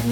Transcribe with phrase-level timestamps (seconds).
[0.00, 0.08] Hello,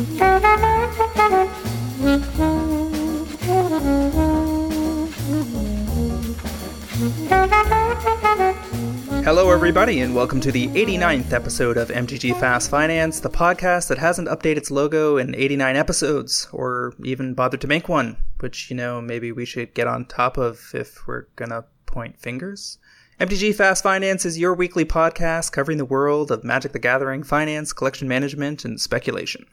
[9.51, 14.29] everybody, and welcome to the 89th episode of MTG Fast Finance, the podcast that hasn't
[14.29, 19.00] updated its logo in 89 episodes, or even bothered to make one, which, you know,
[19.00, 22.77] maybe we should get on top of if we're gonna point fingers.
[23.18, 27.73] MTG Fast Finance is your weekly podcast covering the world of Magic the Gathering, finance,
[27.73, 29.46] collection management, and speculation.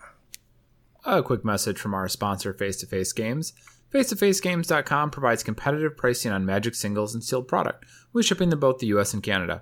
[1.07, 3.53] A quick message from our sponsor, Face to Face Games.
[3.93, 8.87] Face2FaceGames.com provides competitive pricing on Magic singles and sealed product, with shipping to both the
[8.87, 9.61] US and Canada.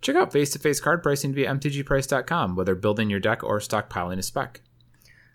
[0.00, 4.18] Check out face to face card pricing via MTGPrice.com, whether building your deck or stockpiling
[4.18, 4.60] a spec.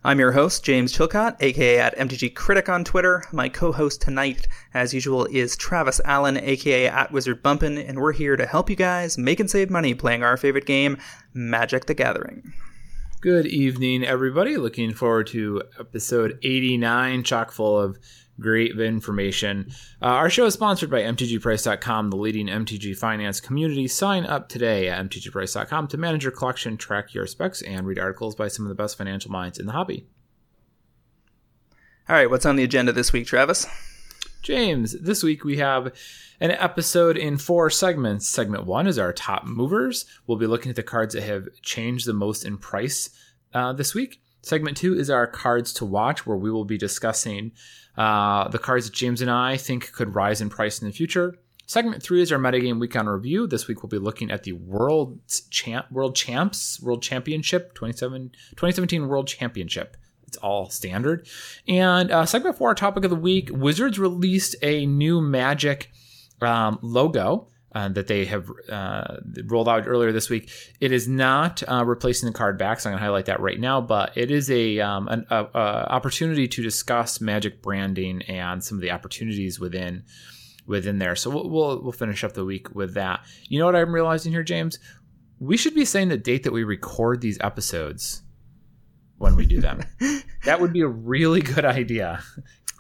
[0.02, 3.26] I'm your host, James Chilcott, aka at MTG Critic on Twitter.
[3.34, 8.38] My co-host tonight, as usual, is Travis Allen, aka at Wizard Bumpin', and we're here
[8.38, 10.98] to help you guys make and save money playing our favorite game,
[11.34, 12.54] Magic the Gathering.
[13.22, 14.56] Good evening, everybody.
[14.56, 18.00] Looking forward to episode 89, chock full of
[18.40, 19.72] great information.
[20.02, 23.90] Uh, our show is sponsored by MTGPrice.com, the leading MTG finance community.
[23.90, 28.36] Sign up today at MTGPrice.com to manage your collection, track your specs, and read articles
[28.36, 30.08] by some of the best financial minds in the hobby.
[32.08, 33.68] All right, what's on the agenda this week, Travis?
[34.44, 35.92] James, this week we have
[36.40, 38.28] an episode in four segments.
[38.28, 40.06] Segment one is our top movers.
[40.26, 43.10] We'll be looking at the cards that have changed the most in price
[43.54, 44.22] uh, this week.
[44.42, 47.52] Segment two is our cards to watch, where we will be discussing
[47.98, 51.36] uh, the cards that James and I think could rise in price in the future.
[51.66, 53.46] Segment three is our metagame week on review.
[53.46, 55.20] This week we'll be looking at the World
[55.52, 59.98] Champ, World Champs, World Championship, 2017 World Championship.
[60.26, 61.28] It's all standard.
[61.68, 65.92] And uh, segment four, our topic of the week: Wizards released a new Magic
[66.42, 70.50] um, logo uh, that they have uh, rolled out earlier this week.
[70.80, 72.86] It is not uh, replacing the card backs.
[72.86, 75.92] I'm going to highlight that right now, but it is a, um, an a, a
[75.92, 80.04] opportunity to discuss Magic branding and some of the opportunities within
[80.66, 81.16] within there.
[81.16, 83.22] So we'll, we'll, we'll finish up the week with that.
[83.48, 84.78] You know what I'm realizing here, James?
[85.40, 88.22] We should be saying the date that we record these episodes
[89.18, 89.82] when we do them.
[90.46, 92.22] that would be a really good idea.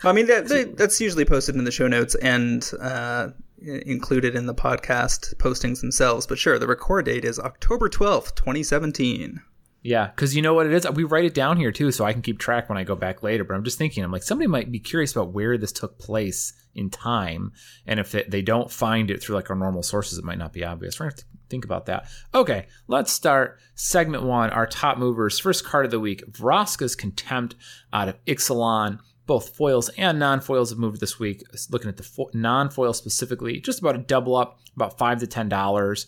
[0.04, 3.30] I mean, that, that's usually posted in the show notes, and uh,
[3.62, 6.26] included in the podcast postings themselves.
[6.26, 9.42] But sure, the record date is October 12th, 2017.
[9.82, 10.90] Yeah, because you know what it is?
[10.92, 13.24] We write it down here too, so I can keep track when I go back
[13.24, 13.46] later.
[13.46, 16.52] But I'm just thinking, I'm like, somebody might be curious about where this took place
[16.76, 17.54] in time.
[17.86, 20.66] And if they don't find it through like our normal sources, it might not be
[20.66, 21.00] obvious.
[21.00, 22.08] We're going to think about that.
[22.34, 25.40] Okay, let's start segment one, our top movers.
[25.40, 27.56] First card of the week Vraska's Contempt
[27.94, 31.44] out of Ixalan both foils and non-foils have moved this week.
[31.70, 35.48] Looking at the fo- non-foil specifically, just about a double up, about five to ten
[35.48, 36.08] dollars.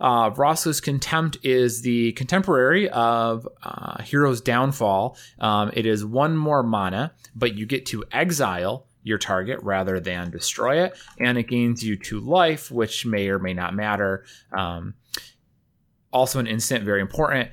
[0.00, 5.18] Uh, Contempt is the contemporary of uh, Hero's Downfall.
[5.38, 10.30] Um, it is one more mana, but you get to exile your target rather than
[10.30, 14.24] destroy it, and it gains you two life, which may or may not matter.
[14.56, 14.94] Um,
[16.10, 17.50] also, an instant, very important.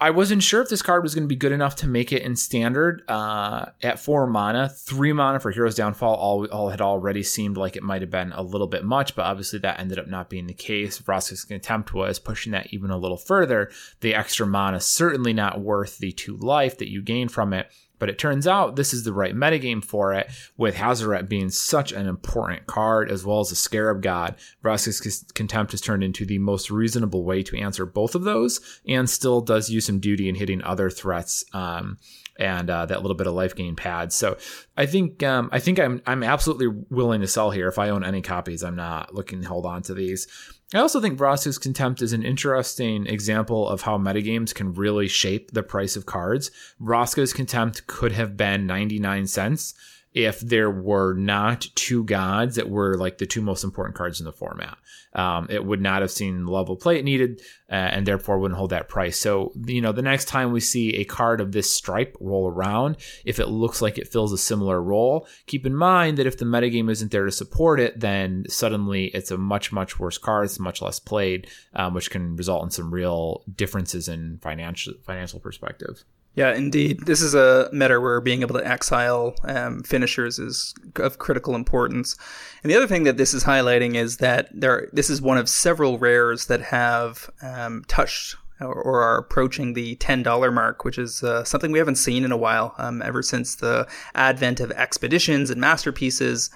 [0.00, 2.22] I wasn't sure if this card was going to be good enough to make it
[2.22, 4.68] in standard uh, at four mana.
[4.68, 8.32] Three mana for Hero's Downfall all, all had already seemed like it might have been
[8.32, 11.00] a little bit much, but obviously that ended up not being the case.
[11.00, 13.72] Vraska's Contempt was pushing that even a little further.
[14.00, 17.68] The extra mana certainly not worth the two life that you gain from it.
[17.98, 21.92] But it turns out this is the right metagame for it, with Hazoret being such
[21.92, 24.36] an important card, as well as the Scarab God.
[24.62, 29.08] Vraska's Contempt has turned into the most reasonable way to answer both of those, and
[29.08, 31.44] still does use some duty in hitting other threats.
[31.52, 31.98] Um,
[32.38, 34.12] and uh, that little bit of life gain pad.
[34.12, 34.36] So
[34.76, 37.66] I think um, I think I'm I'm absolutely willing to sell here.
[37.66, 40.28] If I own any copies, I'm not looking to hold on to these.
[40.74, 45.52] I also think Vraska's Contempt is an interesting example of how metagames can really shape
[45.52, 46.50] the price of cards.
[46.78, 49.72] Vraska's Contempt could have been 99 cents
[50.18, 54.26] if there were not two gods that were like the two most important cards in
[54.26, 54.76] the format.
[55.14, 57.40] Um, it would not have seen the level play it needed,
[57.70, 59.16] uh, and therefore wouldn't hold that price.
[59.16, 62.96] So, you know, the next time we see a card of this stripe roll around,
[63.24, 66.44] if it looks like it fills a similar role, keep in mind that if the
[66.44, 70.46] metagame isn't there to support it, then suddenly it's a much, much worse card.
[70.46, 75.38] It's much less played, um, which can result in some real differences in financial financial
[75.38, 76.04] perspective.
[76.38, 77.04] Yeah, indeed.
[77.04, 82.16] This is a meta where being able to exile um, finishers is of critical importance.
[82.62, 85.48] And the other thing that this is highlighting is that there, this is one of
[85.48, 91.42] several rares that have um, touched or, are approaching the $10 mark, which is uh,
[91.42, 95.60] something we haven't seen in a while, um, ever since the advent of expeditions and
[95.60, 96.50] masterpieces.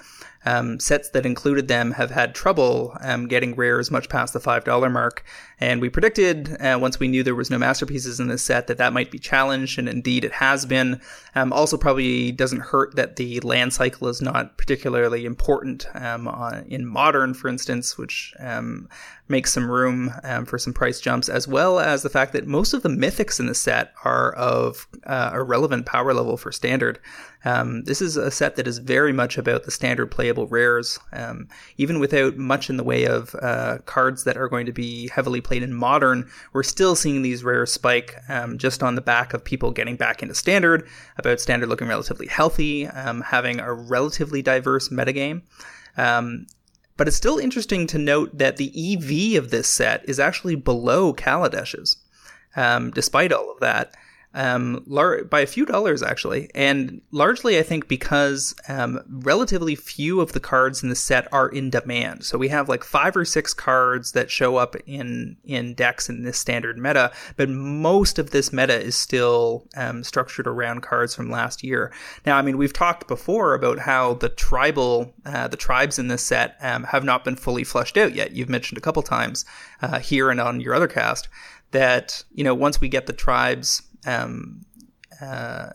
[0.44, 4.92] um, sets that included them have had trouble um, getting rares much past the $5
[4.92, 5.24] mark.
[5.62, 8.78] And we predicted, uh, once we knew there was no masterpieces in this set, that
[8.78, 11.00] that might be challenged, and indeed it has been.
[11.36, 16.64] Um, also, probably doesn't hurt that the land cycle is not particularly important um, on,
[16.66, 18.88] in modern, for instance, which um,
[19.28, 22.74] makes some room um, for some price jumps, as well as the fact that most
[22.74, 26.98] of the mythics in the set are of uh, a relevant power level for standard.
[27.44, 31.48] Um, this is a set that is very much about the standard playable rares, um,
[31.76, 35.40] even without much in the way of uh, cards that are going to be heavily
[35.40, 36.30] played in modern.
[36.52, 40.22] We're still seeing these rares spike um, just on the back of people getting back
[40.22, 40.86] into standard,
[41.18, 45.42] about standard looking relatively healthy, um, having a relatively diverse metagame.
[45.96, 46.46] Um,
[46.96, 51.12] but it's still interesting to note that the EV of this set is actually below
[51.12, 51.96] Kaladesh's,
[52.54, 53.94] um, despite all of that
[54.34, 60.20] um, lar- by a few dollars actually, and largely I think because um, relatively few
[60.20, 62.24] of the cards in the set are in demand.
[62.24, 66.22] So we have like five or six cards that show up in in decks in
[66.22, 71.30] this standard meta, but most of this meta is still um, structured around cards from
[71.30, 71.92] last year.
[72.24, 76.22] Now, I mean, we've talked before about how the tribal uh, the tribes in this
[76.22, 78.32] set um, have not been fully fleshed out yet.
[78.32, 79.44] You've mentioned a couple times
[79.82, 81.28] uh, here and on your other cast
[81.72, 84.64] that you know once we get the tribes um,
[85.20, 85.70] uh,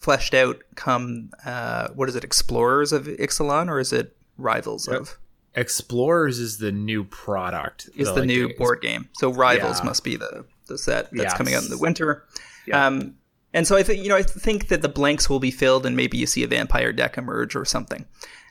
[0.00, 5.00] fleshed out come uh, what is it explorers of ixalan or is it rivals yep.
[5.00, 5.18] of
[5.54, 9.84] explorers is the new product is the like new board game so rivals yeah.
[9.84, 11.34] must be the the set that's yes.
[11.34, 12.24] coming out in the winter
[12.66, 12.86] yeah.
[12.86, 13.14] um,
[13.52, 15.96] and so i think you know i think that the blanks will be filled and
[15.96, 18.06] maybe you see a vampire deck emerge or something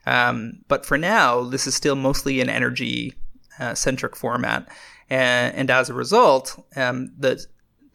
[0.06, 3.13] um, but for now this is still mostly an energy
[3.59, 4.68] uh, centric format
[5.09, 7.44] and, and as a result um, the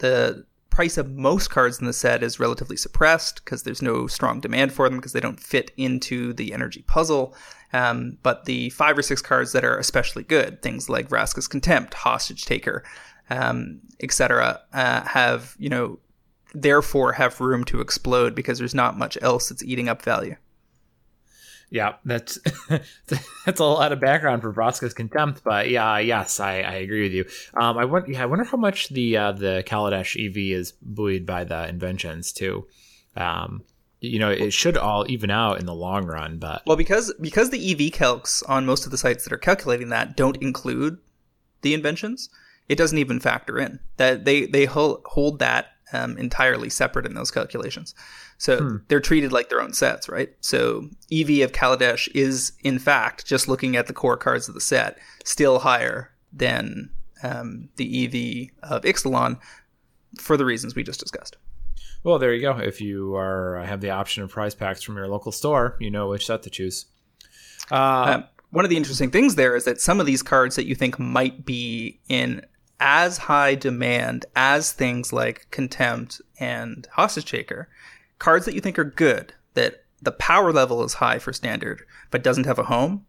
[0.05, 4.39] the price of most cards in the set is relatively suppressed because there's no strong
[4.39, 7.35] demand for them because they don't fit into the energy puzzle.
[7.73, 11.95] Um, but the five or six cards that are especially good, things like Vraska's Contempt,
[11.95, 12.85] Hostage Taker,
[13.31, 15.99] um, etc., uh, have you know
[16.55, 20.37] therefore have room to explode because there's not much else that's eating up value.
[21.75, 22.39] Yeah, that's
[23.45, 27.13] that's a lot of background for Vraska's contempt, but yeah, yes, I, I agree with
[27.13, 27.25] you.
[27.61, 31.27] Um, I wonder, yeah, I wonder how much the uh, the Kaladesh EV is buoyed
[31.27, 32.69] by the inventions too.
[33.17, 33.65] Um,
[33.99, 37.51] you know, it should all even out in the long run, but well, because because
[37.51, 40.99] the EV calcs on most of the sites that are calculating that don't include
[41.63, 42.31] the inventions,
[42.69, 47.15] it doesn't even factor in that they they hold, hold that um, entirely separate in
[47.15, 47.97] those calculations.
[48.39, 48.77] So hmm.
[48.89, 50.31] they're treated like their own sets, right?
[50.41, 54.61] So EV of Kaladesh is, in fact, just looking at the core cards of the
[54.61, 56.91] set, still higher than
[57.23, 59.39] um, the EV of Ixalan
[60.19, 61.37] for the reasons we just discussed.
[62.03, 62.59] Well, there you go.
[62.59, 65.91] If you are uh, have the option of prize packs from your local store, you
[65.91, 66.87] know which set to choose.
[67.71, 70.67] Uh, um, one of the interesting things there is that some of these cards that
[70.67, 72.45] you think might be in
[72.79, 77.69] as high demand as things like Contempt and Hostage Taker
[78.19, 82.23] cards that you think are good, that the power level is high for standard, but
[82.23, 83.07] doesn't have a home,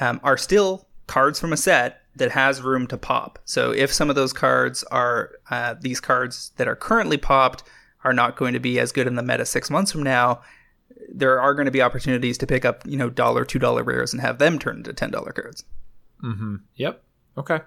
[0.00, 3.38] um, are still cards from a set that has room to pop.
[3.44, 7.62] So if some of those cards are uh, these cards that are currently popped
[8.04, 10.40] are not going to be as good in the meta six months from now,
[11.08, 14.12] there are going to be opportunities to pick up you know dollar two dollar rares
[14.12, 15.64] and have them turn into ten dollar cards.
[16.24, 16.56] Mm-hmm.
[16.76, 17.02] Yep.
[17.38, 17.60] Okay.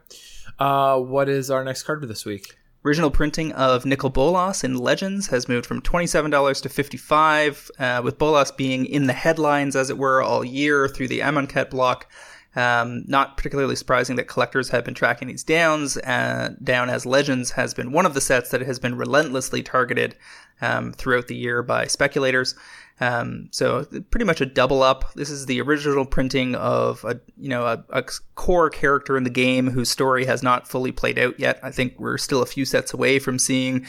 [0.58, 2.58] Uh, what is our next card for this week?
[2.86, 8.18] Original printing of Nicol Bolas in Legends has moved from $27 to 55 uh, with
[8.18, 12.10] Bolas being in the headlines, as it were, all year through the Amonkhet block.
[12.56, 17.52] Um, not particularly surprising that collectors have been tracking these downs, uh, down as Legends
[17.52, 20.16] has been one of the sets that has been relentlessly targeted
[20.62, 22.56] um, throughout the year by speculators.
[23.02, 25.14] Um, so pretty much a double up.
[25.14, 28.04] This is the original printing of a you know a, a,
[28.36, 31.60] core character in the game whose story has not fully played out yet.
[31.64, 33.86] I think we're still a few sets away from seeing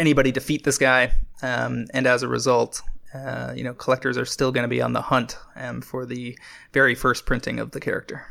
[0.00, 1.12] anybody defeat this guy,
[1.42, 2.82] um, and as a result,
[3.14, 6.36] uh, you know collectors are still going to be on the hunt um, for the
[6.72, 8.26] very first printing of the character.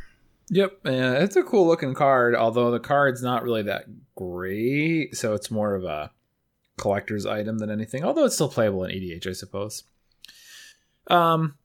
[0.50, 2.36] Yep, it's a cool looking card.
[2.36, 6.12] Although the card's not really that great, so it's more of a
[6.77, 8.03] collector's item than anything.
[8.03, 9.84] Although it's still playable in EDH, I suppose.
[11.07, 11.55] Um,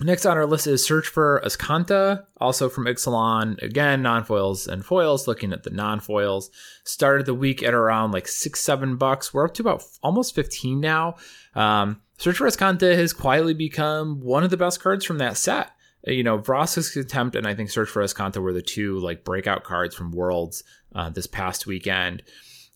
[0.00, 3.62] next on our list is Search for Azcanta, also from Ixalan.
[3.62, 5.26] Again, non foils and foils.
[5.26, 6.50] Looking at the non foils,
[6.84, 9.32] started the week at around like six, seven bucks.
[9.32, 11.16] We're up to about almost 15 now.
[11.54, 15.70] Um, Search for Azcanta has quietly become one of the best cards from that set.
[16.06, 19.64] You know, Vraska's Contempt and I think Search for Azcanta were the two like breakout
[19.64, 20.64] cards from Worlds
[20.94, 22.22] uh, this past weekend.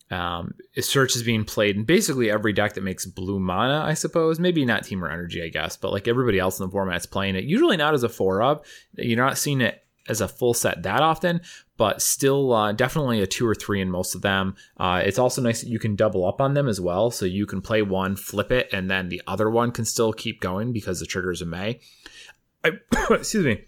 [0.09, 4.39] Um, search is being played in basically every deck that makes blue mana, I suppose.
[4.39, 7.43] Maybe not Temur Energy, I guess, but like everybody else in the format's playing it.
[7.43, 8.65] Usually not as a four of.
[8.95, 11.41] You're not seeing it as a full set that often,
[11.75, 14.55] but still uh, definitely a two or three in most of them.
[14.77, 17.11] Uh, it's also nice that you can double up on them as well.
[17.11, 20.39] So you can play one, flip it, and then the other one can still keep
[20.39, 21.79] going because the trigger is a May.
[22.63, 22.71] I,
[23.11, 23.65] excuse me.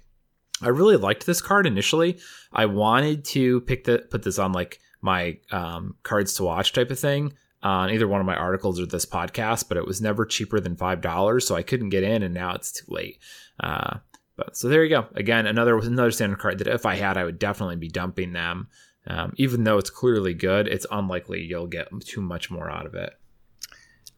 [0.62, 2.20] I really liked this card initially.
[2.52, 6.92] I wanted to pick the put this on like my um, cards to watch type
[6.92, 10.26] of thing on either one of my articles or this podcast, but it was never
[10.26, 13.20] cheaper than five dollars, so I couldn't get in, and now it's too late.
[13.60, 13.98] Uh,
[14.36, 15.08] but so there you go.
[15.16, 18.68] Again, another another standard card that if I had, I would definitely be dumping them.
[19.08, 22.96] Um, even though it's clearly good, it's unlikely you'll get too much more out of
[22.96, 23.19] it.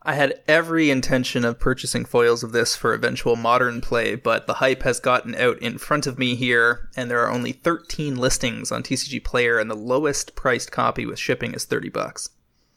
[0.03, 4.55] I had every intention of purchasing foils of this for eventual modern play, but the
[4.55, 8.71] hype has gotten out in front of me here, and there are only 13 listings
[8.71, 12.29] on TCG Player, and the lowest priced copy with shipping is 30 bucks.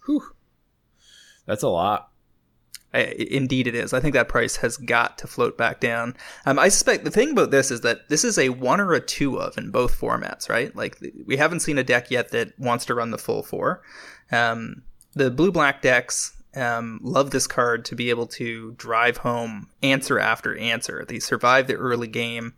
[0.04, 0.34] Whew.
[1.46, 2.10] That's a lot.
[2.92, 3.92] I, indeed, it is.
[3.94, 6.16] I think that price has got to float back down.
[6.44, 9.00] Um, I suspect the thing about this is that this is a one or a
[9.00, 10.74] two of in both formats, right?
[10.76, 13.82] Like we haven't seen a deck yet that wants to run the full four.
[14.30, 14.82] Um,
[15.14, 20.18] the blue black decks um, love this card to be able to drive home answer
[20.18, 21.04] after answer.
[21.06, 22.54] They survive the early game,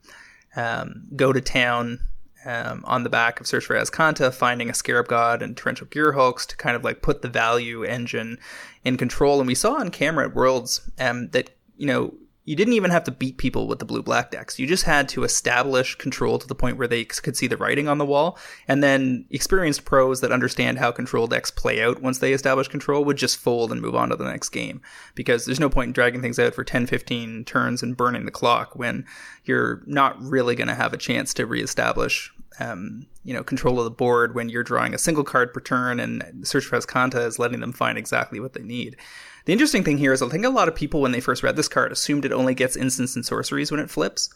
[0.54, 2.00] um, go to town
[2.44, 6.46] um, on the back of Search for Azcanta, finding a Scarab God and Torrential Gearhulks
[6.46, 8.38] to kind of like put the value engine
[8.84, 9.40] in control.
[9.40, 12.14] And we saw on camera at Worlds um, that, you know,
[12.46, 14.58] you didn't even have to beat people with the blue black decks.
[14.58, 17.88] You just had to establish control to the point where they could see the writing
[17.88, 18.38] on the wall.
[18.68, 23.04] And then experienced pros that understand how control decks play out once they establish control
[23.04, 24.80] would just fold and move on to the next game.
[25.16, 28.30] Because there's no point in dragging things out for 10, 15 turns and burning the
[28.30, 29.04] clock when
[29.44, 33.84] you're not really going to have a chance to reestablish um, you know, control of
[33.84, 37.38] the board when you're drawing a single card per turn and Search for Azcanta is
[37.38, 38.96] letting them find exactly what they need.
[39.46, 41.56] The interesting thing here is I think a lot of people, when they first read
[41.56, 44.28] this card, assumed it only gets instants and sorceries when it flips.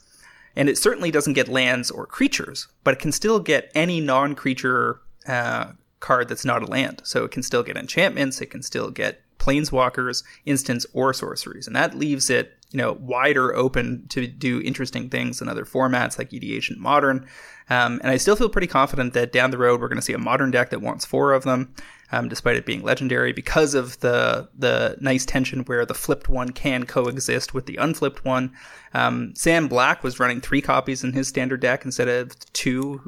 [0.56, 4.34] And it certainly doesn't get lands or creatures, but it can still get any non
[4.34, 7.02] creature uh, card that's not a land.
[7.04, 11.66] So it can still get enchantments, it can still get planeswalkers, instants, or sorceries.
[11.66, 16.18] And that leaves it, you know, wider open to do interesting things in other formats
[16.18, 17.26] like EDH and Modern.
[17.68, 20.12] Um, and I still feel pretty confident that down the road we're going to see
[20.12, 21.74] a modern deck that wants four of them,
[22.12, 26.50] um, despite it being legendary, because of the the nice tension where the flipped one
[26.50, 28.52] can coexist with the unflipped one.
[28.94, 33.00] Um, Sam Black was running three copies in his standard deck instead of two.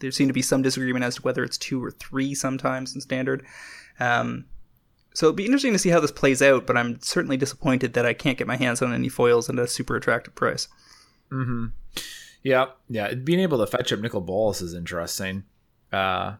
[0.00, 3.00] There seemed to be some disagreement as to whether it's two or three sometimes in
[3.00, 3.44] standard.
[3.98, 4.46] Um,
[5.14, 8.04] so it'll be interesting to see how this plays out, but I'm certainly disappointed that
[8.04, 10.68] I can't get my hands on any foils at a super attractive price.
[11.32, 11.68] Mm-hmm.
[12.42, 13.14] Yeah, yeah.
[13.14, 15.44] Being able to fetch up Nicol Bolas is interesting.
[15.90, 16.34] Uh,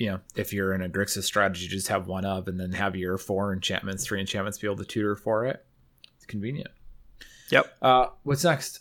[0.00, 2.96] you know, if you're in a Grixis strategy, just have one of, and then have
[2.96, 5.62] your four enchantments, three enchantments, be able to tutor for it.
[6.16, 6.70] It's convenient.
[7.50, 7.76] Yep.
[7.82, 8.80] Uh, what's next?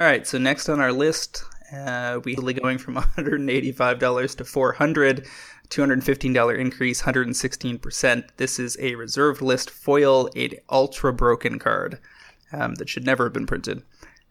[0.00, 0.26] All right.
[0.26, 5.24] So next on our list, uh, we going from 185 dollars to 400.
[5.70, 8.28] $215 increase, 116%.
[8.36, 11.98] This is a reserved list foil, a ultra broken card
[12.52, 13.82] um, that should never have been printed.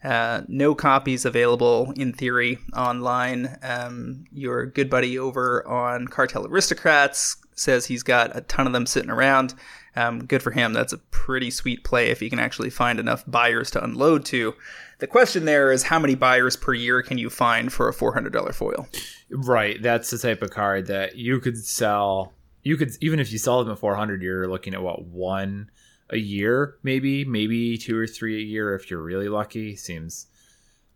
[0.04, 3.58] Uh, no copies available in theory online.
[3.62, 8.86] Um, your good buddy over on Cartel Aristocrats says he's got a ton of them
[8.86, 9.54] sitting around.
[9.96, 10.74] Um, good for him.
[10.74, 14.56] That's a pretty sweet play if he can actually find enough buyers to unload to.
[15.00, 18.54] The question there is how many buyers per year can you find for a $400
[18.54, 18.88] foil?
[19.30, 19.82] Right.
[19.82, 22.34] That's the type of card that you could sell.
[22.64, 25.70] You could, even if you sell them at 400, you're looking at what, one
[26.12, 29.76] a year, maybe, maybe two or three a year if you're really lucky.
[29.76, 30.28] Seems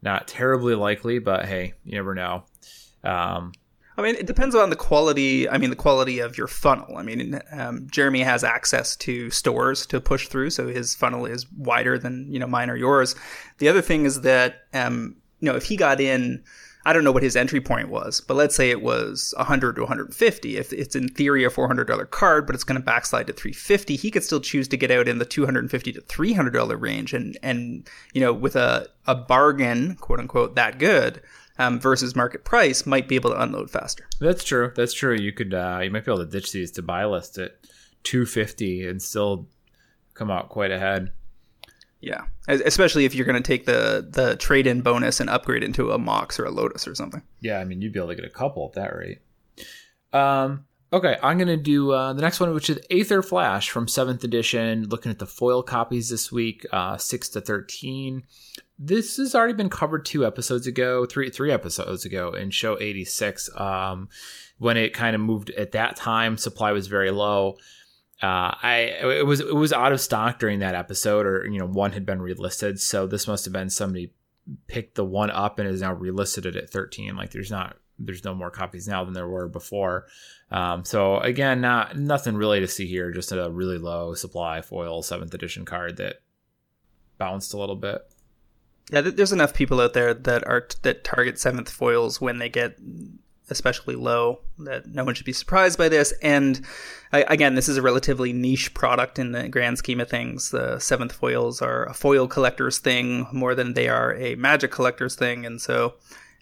[0.02, 2.44] not terribly likely, but hey, you never know.
[3.04, 3.54] Um,
[3.98, 5.48] I mean, it depends on the quality.
[5.48, 6.98] I mean, the quality of your funnel.
[6.98, 11.50] I mean, um, Jeremy has access to stores to push through, so his funnel is
[11.52, 13.16] wider than you know mine or yours.
[13.60, 16.44] The other thing is that um, you know if he got in
[16.86, 19.82] I don't know what his entry point was, but let's say it was 100 to
[19.82, 20.58] 150.
[20.58, 24.12] If it's in theory a $400 card, but it's going to backslide to 350, he
[24.12, 28.22] could still choose to get out in the 250 to $300 range, and and you
[28.22, 31.22] know with a a bargain, quote unquote, that good.
[31.58, 34.06] Um, versus market price might be able to unload faster.
[34.20, 34.74] That's true.
[34.76, 35.16] That's true.
[35.16, 37.56] You could uh, you might be able to ditch these to buy list at
[38.04, 39.48] 250 and still
[40.16, 41.12] come out quite ahead.
[42.06, 45.92] Yeah, especially if you're going to take the the trade in bonus and upgrade into
[45.92, 47.24] a Mox or a Lotus or something.
[47.42, 49.22] Yeah, I mean you'd be able to get a couple at that rate.
[50.14, 54.24] Um, Okay, I'm gonna do uh, the next one, which is Aether Flash from Seventh
[54.24, 54.88] Edition.
[54.88, 58.24] Looking at the foil copies this week, uh, six to thirteen.
[58.80, 63.50] This has already been covered two episodes ago, three three episodes ago in show 86.
[63.60, 64.08] Um,
[64.58, 67.58] when it kind of moved at that time, supply was very low.
[68.22, 71.68] Uh, I it was it was out of stock during that episode, or you know,
[71.68, 72.80] one had been relisted.
[72.80, 74.14] So this must have been somebody
[74.68, 77.16] picked the one up and is now relisted it at 13.
[77.16, 80.06] Like there's not there's no more copies now than there were before.
[80.52, 83.12] Um, so again, not nothing really to see here.
[83.12, 86.22] Just a really low supply foil seventh edition card that
[87.18, 88.02] bounced a little bit.
[88.92, 92.78] Yeah, there's enough people out there that are that target seventh foils when they get
[93.50, 96.14] especially low that no one should be surprised by this.
[96.22, 96.66] And
[97.12, 100.52] again, this is a relatively niche product in the grand scheme of things.
[100.52, 105.16] The seventh foils are a foil collector's thing more than they are a magic collector's
[105.16, 105.96] thing, and so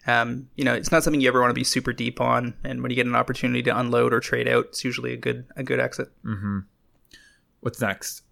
[0.06, 2.54] um, you know, it's not something you ever want to be super deep on.
[2.62, 5.46] And when you get an opportunity to unload or trade out, it's usually a good
[5.56, 6.08] a good exit.
[6.24, 6.60] Mm-hmm.
[7.60, 8.23] What's next?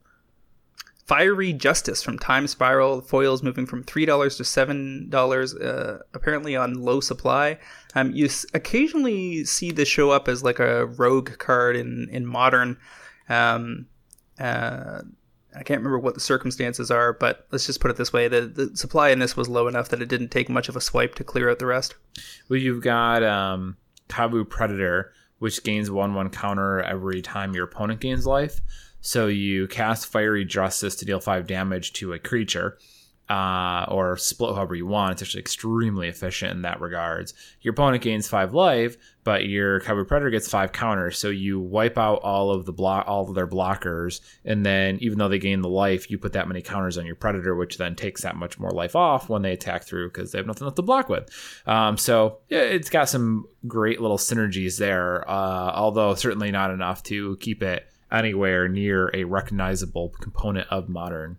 [1.13, 3.03] Fiery Justice from Time Spiral.
[3.03, 7.59] Foils moving from three dollars to seven dollars, uh, apparently on low supply.
[7.95, 12.25] Um, you s- occasionally see this show up as like a rogue card in in
[12.25, 12.79] modern.
[13.29, 13.89] Um,
[14.41, 15.03] uh,
[15.55, 18.47] I can't remember what the circumstances are, but let's just put it this way: the,
[18.47, 21.15] the supply in this was low enough that it didn't take much of a swipe
[21.17, 21.95] to clear out the rest.
[22.49, 23.77] Well, you've got um,
[24.09, 28.63] Kavu Predator, which gains one one counter every time your opponent gains life.
[29.03, 32.79] So you cast Fiery Justice to deal five damage to a creature
[33.29, 35.13] uh, or split however you want.
[35.13, 37.35] It's actually extremely efficient in that regards.
[37.63, 41.19] Your opponent gains five life, but your Kavu Predator gets five counters.
[41.19, 45.19] So you wipe out all of the block, all of their blockers, and then even
[45.19, 47.95] though they gain the life, you put that many counters on your Predator, which then
[47.97, 50.77] takes that much more life off when they attack through because they have nothing left
[50.77, 51.29] to block with.
[51.67, 57.03] Um, so yeah, it's got some great little synergies there, uh, although certainly not enough
[57.05, 61.39] to keep it anywhere near a recognizable component of modern.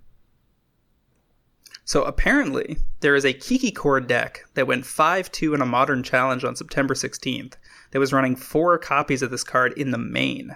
[1.85, 6.01] So apparently, there is a Kiki Chord deck that went 5 2 in a modern
[6.01, 7.53] challenge on September 16th
[7.91, 10.55] that was running four copies of this card in the main.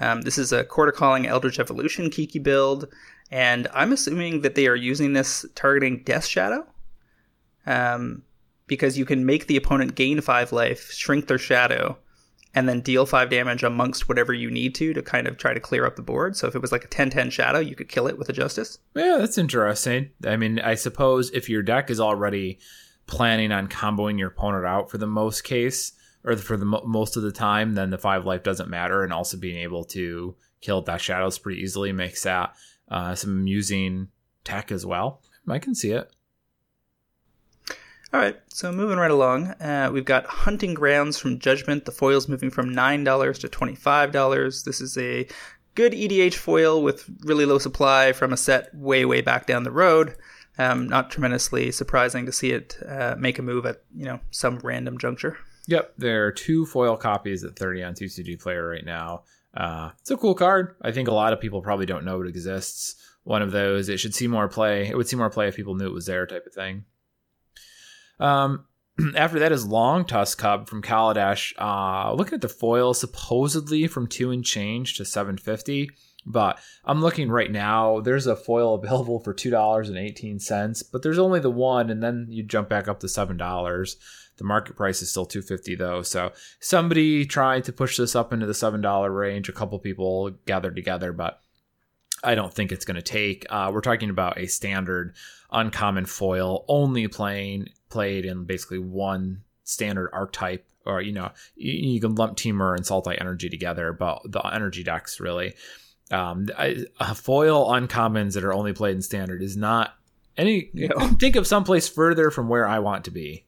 [0.00, 2.88] Um, this is a Chord of Calling Eldritch Evolution Kiki build,
[3.30, 6.66] and I'm assuming that they are using this targeting Death Shadow.
[7.64, 8.22] Um,
[8.66, 11.96] because you can make the opponent gain 5 life, shrink their shadow,
[12.56, 15.60] and then deal five damage amongst whatever you need to to kind of try to
[15.60, 16.36] clear up the board.
[16.36, 18.32] So if it was like a 10 10 shadow, you could kill it with a
[18.32, 18.78] justice.
[18.94, 20.10] Yeah, that's interesting.
[20.26, 22.58] I mean, I suppose if your deck is already
[23.06, 25.92] planning on comboing your opponent out for the most case,
[26.24, 29.04] or for the mo- most of the time, then the five life doesn't matter.
[29.04, 32.56] And also being able to kill that shadows pretty easily makes that
[32.90, 34.08] uh, some amusing
[34.44, 35.22] tech as well.
[35.46, 36.10] I can see it.
[38.16, 41.84] All right, so moving right along, uh, we've got Hunting Grounds from Judgment.
[41.84, 44.64] The foil's moving from $9 to $25.
[44.64, 45.26] This is a
[45.74, 49.70] good EDH foil with really low supply from a set way, way back down the
[49.70, 50.16] road.
[50.56, 54.60] Um, not tremendously surprising to see it uh, make a move at you know some
[54.60, 55.36] random juncture.
[55.66, 59.24] Yep, there are two foil copies at 30 on TCG Player right now.
[59.54, 60.74] Uh, it's a cool card.
[60.80, 62.96] I think a lot of people probably don't know it exists.
[63.24, 64.88] One of those, it should see more play.
[64.88, 66.86] It would see more play if people knew it was there, type of thing.
[68.18, 68.64] Um,
[69.16, 71.52] after that is Long Tusk Cub from Kaladesh.
[71.58, 75.90] Uh, looking at the foil, supposedly from two and change to 750.
[76.26, 78.00] But I'm looking right now.
[78.00, 81.88] There's a foil available for two dollars and eighteen cents, but there's only the one,
[81.88, 83.96] and then you jump back up to seven dollars.
[84.38, 86.02] The market price is still two fifty though.
[86.02, 89.48] So somebody tried to push this up into the seven dollar range.
[89.48, 91.40] A couple people gathered together, but
[92.24, 93.46] I don't think it's going to take.
[93.50, 95.14] Uh, we're talking about a standard
[95.50, 100.66] uncommon foil, only playing played in basically one standard archetype.
[100.84, 104.82] Or you know, you, you can lump Temur and Sultai Energy together, but the energy
[104.82, 105.54] decks really.
[106.10, 109.94] Um, I, foil uncommons that are only played in standard is not
[110.36, 110.70] any.
[111.18, 113.44] Think of someplace further from where I want to be.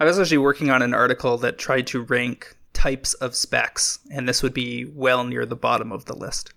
[0.00, 4.28] I was actually working on an article that tried to rank types of specs, and
[4.28, 6.52] this would be well near the bottom of the list.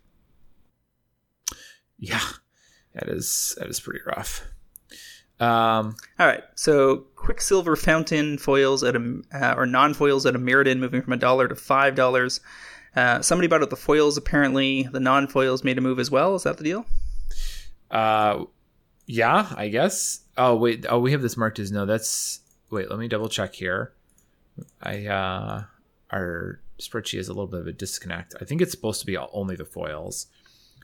[2.01, 2.19] Yeah,
[2.95, 4.45] that is that is pretty rough.
[5.39, 10.39] Um, All right, so Quicksilver Fountain foils at a uh, or non foils at a
[10.39, 12.41] Mirrodin moving from a dollar to five dollars.
[12.95, 14.17] Uh, somebody bought out the foils.
[14.17, 16.35] Apparently, the non foils made a move as well.
[16.35, 16.85] Is that the deal?
[17.89, 18.45] Uh,
[19.05, 20.21] yeah, I guess.
[20.37, 21.85] Oh wait, oh we have this marked as no.
[21.85, 22.89] That's wait.
[22.89, 23.93] Let me double check here.
[24.81, 25.63] I uh,
[26.09, 28.35] our spreadsheet is a little bit of a disconnect.
[28.41, 30.27] I think it's supposed to be only the foils.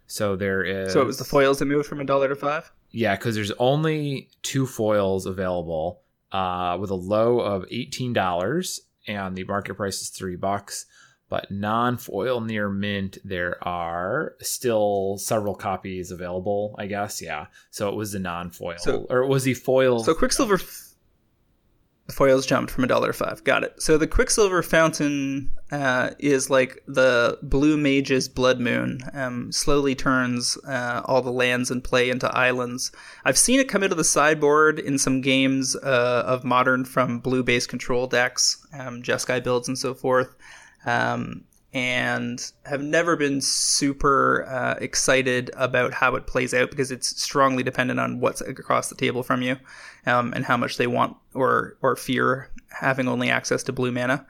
[0.08, 0.94] So there is.
[0.94, 2.72] So it was the foils that moved from a dollar to five.
[2.92, 9.36] Yeah, because there's only two foils available, uh, with a low of eighteen dollars, and
[9.36, 10.86] the market price is three bucks.
[11.30, 17.22] But non foil near mint, there are still several copies available, I guess.
[17.22, 17.48] Yeah.
[17.70, 18.78] So it was the non foil.
[18.78, 20.04] So- or it was the foil.
[20.06, 20.87] So Quicksilver f-
[22.10, 23.44] foils jumped from a dollar five.
[23.44, 23.82] Got it.
[23.82, 29.00] So the Quicksilver fountain uh, is like the Blue Mage's Blood Moon.
[29.14, 32.92] Um, slowly turns uh, all the lands in play into islands.
[33.26, 37.70] I've seen it come into the sideboard in some games uh, of Modern from blue-based
[37.70, 40.36] control decks, um, Jeskai builds and so forth.
[40.86, 47.22] Um, and have never been super uh, excited about how it plays out because it's
[47.22, 49.58] strongly dependent on what's across the table from you
[50.06, 54.26] um, and how much they want or or fear having only access to blue mana.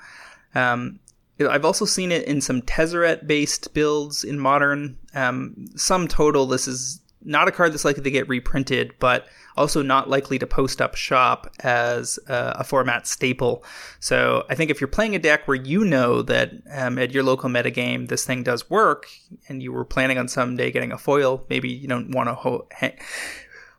[0.56, 1.00] Um,
[1.40, 4.98] I've also seen it in some Tezzeret based builds in modern.
[5.14, 9.82] Um, sum total, this is not a card that's likely to get reprinted, but also
[9.82, 13.64] not likely to post up shop as uh, a format staple.
[14.00, 17.24] So I think if you're playing a deck where you know that um, at your
[17.24, 19.08] local metagame this thing does work,
[19.50, 22.72] and you were planning on someday getting a foil, maybe you don't want to hold,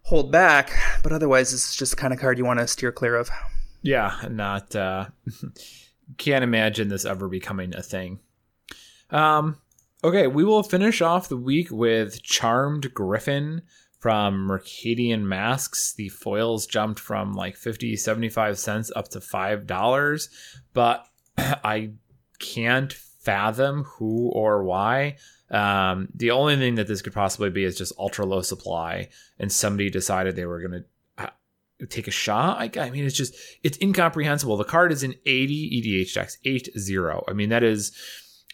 [0.02, 0.70] hold back.
[1.02, 3.30] But otherwise, this is just the kind of card you want to steer clear of.
[3.80, 5.06] Yeah, not uh
[6.18, 8.18] can't imagine this ever becoming a thing.
[9.10, 9.56] Um
[10.04, 13.62] okay, we will finish off the week with Charmed Griffin
[13.98, 15.92] from Mercadian Masques.
[15.94, 20.28] The foils jumped from like 50 75 cents up to $5,
[20.72, 21.06] but
[21.38, 21.92] I
[22.38, 25.16] can't fathom who or why.
[25.50, 29.08] Um, the only thing that this could possibly be is just ultra low supply,
[29.38, 30.84] and somebody decided they were going to
[31.86, 32.58] take a shot.
[32.58, 34.56] I, I mean, it's just it's incomprehensible.
[34.56, 37.24] The card is in 80 EDH decks, eight zero.
[37.28, 37.92] I mean, that is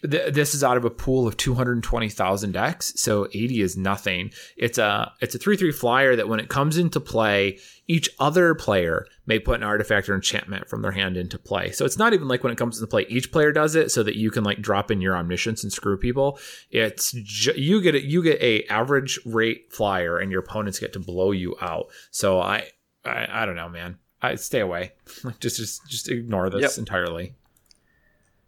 [0.07, 4.31] th- this is out of a pool of 220,000 decks, so 80 is nothing.
[4.57, 8.55] It's a it's a three three flyer that when it comes into play, each other
[8.55, 11.71] player may put an artifact or enchantment from their hand into play.
[11.71, 14.03] So it's not even like when it comes into play, each player does it, so
[14.03, 16.39] that you can like drop in your omniscience and screw people.
[16.71, 20.93] It's ju- you get it, you get a average rate flyer, and your opponents get
[20.93, 21.87] to blow you out.
[22.11, 22.69] So I
[23.03, 23.97] I, I don't know, man.
[24.21, 24.93] I stay away.
[25.23, 26.77] Like just just just ignore this Yep.
[26.79, 27.35] entirely.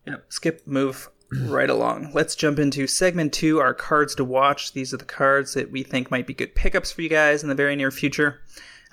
[0.06, 0.26] Yep.
[0.30, 2.12] Skip, move right along.
[2.14, 4.74] Let's jump into segment two, our cards to watch.
[4.74, 7.50] These are the cards that we think might be good pickups for you guys in
[7.50, 8.42] the very near future.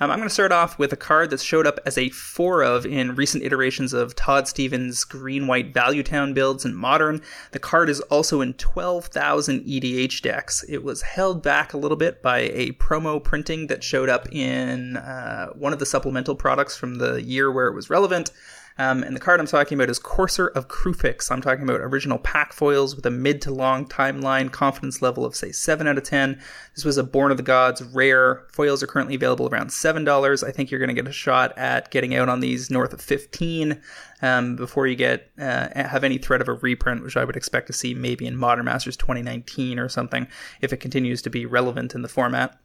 [0.00, 2.64] Um, I'm going to start off with a card that showed up as a four
[2.64, 7.22] of in recent iterations of Todd Stevens' green white Value Town builds in Modern.
[7.52, 10.64] The card is also in 12,000 EDH decks.
[10.68, 14.96] It was held back a little bit by a promo printing that showed up in
[14.96, 18.32] uh, one of the supplemental products from the year where it was relevant.
[18.76, 21.30] Um, and the card I'm talking about is Courser of Kruphix.
[21.30, 25.36] I'm talking about original pack foils with a mid to long timeline confidence level of,
[25.36, 26.40] say, 7 out of 10.
[26.74, 28.46] This was a Born of the Gods rare.
[28.52, 30.46] Foils are currently available around $7.
[30.46, 33.00] I think you're going to get a shot at getting out on these north of
[33.00, 33.80] 15
[34.22, 37.68] um, before you get uh, have any threat of a reprint, which I would expect
[37.68, 40.26] to see maybe in Modern Masters 2019 or something
[40.60, 42.58] if it continues to be relevant in the format.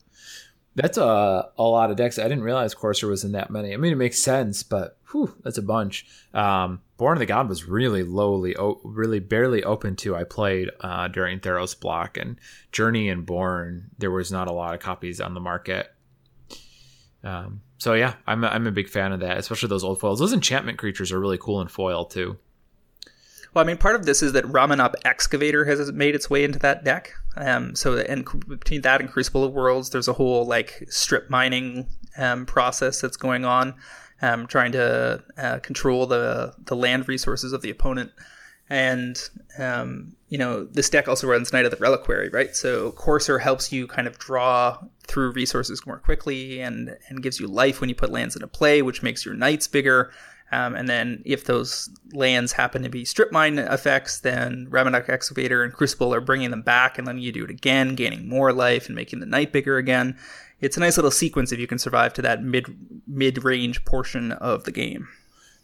[0.76, 2.18] That's a a lot of decks.
[2.18, 3.74] I didn't realize Courser was in that many.
[3.74, 6.06] I mean, it makes sense, but whew, that's a bunch.
[6.34, 10.16] Um, Born of the God was really lowly, o- really barely open to.
[10.16, 12.38] I played uh, during Theros block and
[12.72, 13.90] Journey and Born.
[13.98, 15.94] There was not a lot of copies on the market.
[17.24, 20.20] Um, so yeah, I'm a, I'm a big fan of that, especially those old foils.
[20.20, 22.38] Those enchantment creatures are really cool in foil too.
[23.54, 26.60] Well, I mean, part of this is that Ramunap Excavator has made its way into
[26.60, 27.14] that deck.
[27.36, 31.88] Um, so, and between that and Crucible of Worlds, there's a whole like strip mining
[32.18, 33.74] um, process that's going on,
[34.22, 38.12] um, trying to uh, control the the land resources of the opponent.
[38.72, 39.20] And
[39.58, 42.56] um, you know, this deck also runs Knight of the Reliquary, right?
[42.56, 44.78] So Courser helps you kind of draw
[45.08, 48.82] through resources more quickly and and gives you life when you put lands into play,
[48.82, 50.12] which makes your knights bigger.
[50.52, 55.64] Um, and then if those lands happen to be strip mine effects, then Ramunap Excavator
[55.64, 58.88] and Crucible are bringing them back, and then you do it again, gaining more life
[58.88, 60.18] and making the knight bigger again.
[60.60, 62.66] It's a nice little sequence if you can survive to that mid
[63.08, 65.08] mid range portion of the game.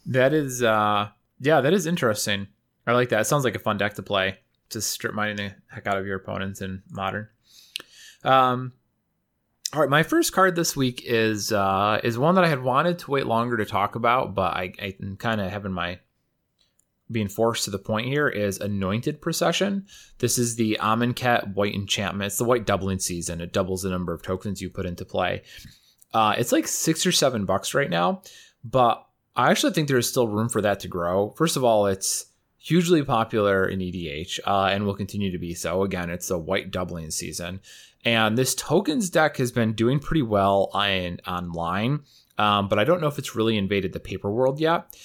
[0.05, 2.47] That is, uh, yeah, that is interesting.
[2.85, 3.21] I like that.
[3.21, 4.37] It sounds like a fun deck to play.
[4.69, 7.27] Just strip mining the heck out of your opponents in modern.
[8.23, 8.73] Um,
[9.75, 12.99] all right, my first card this week is uh, is one that I had wanted
[12.99, 15.99] to wait longer to talk about, but I, I'm kind of having my
[17.11, 19.85] being forced to the point here is Anointed Procession.
[20.19, 22.27] This is the Amonkhet White Enchantment.
[22.27, 23.41] It's the White doubling season.
[23.41, 25.43] It doubles the number of tokens you put into play.
[26.13, 28.21] Uh, it's like six or seven bucks right now,
[28.63, 31.31] but I actually think there's still room for that to grow.
[31.31, 35.83] First of all, it's hugely popular in EDH uh, and will continue to be so.
[35.83, 37.59] Again, it's the white doubling season.
[38.05, 42.01] And this tokens deck has been doing pretty well on online,
[42.37, 44.95] um, but I don't know if it's really invaded the paper world yet,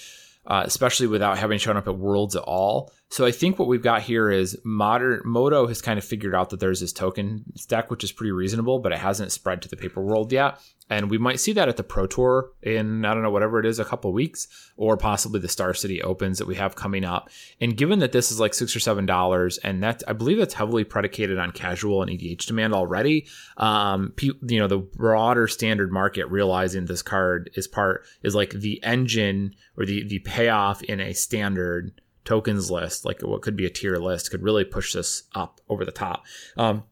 [0.46, 2.92] uh, especially without having shown up at Worlds at all.
[3.10, 6.50] So I think what we've got here is modern Moto has kind of figured out
[6.50, 9.76] that there's this token stack, which is pretty reasonable, but it hasn't spread to the
[9.76, 10.60] paper world yet.
[10.88, 13.66] And we might see that at the Pro Tour in, I don't know, whatever it
[13.66, 14.46] is, a couple weeks,
[14.76, 17.30] or possibly the Star City Opens that we have coming up.
[17.60, 20.54] And given that this is like six or seven dollars, and that I believe that's
[20.54, 26.26] heavily predicated on casual and EDH demand already, um, you know, the broader standard market
[26.26, 31.12] realizing this card is part is like the engine or the the payoff in a
[31.12, 35.60] standard tokens list, like what could be a tier list, could really push this up
[35.68, 36.24] over the top.
[36.56, 36.84] Um,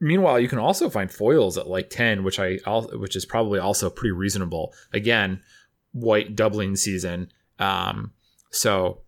[0.00, 2.58] meanwhile, you can also find foils at like ten, which I
[2.92, 4.74] which is probably also pretty reasonable.
[4.92, 5.40] Again,
[5.92, 8.12] white doubling season, um,
[8.50, 9.00] so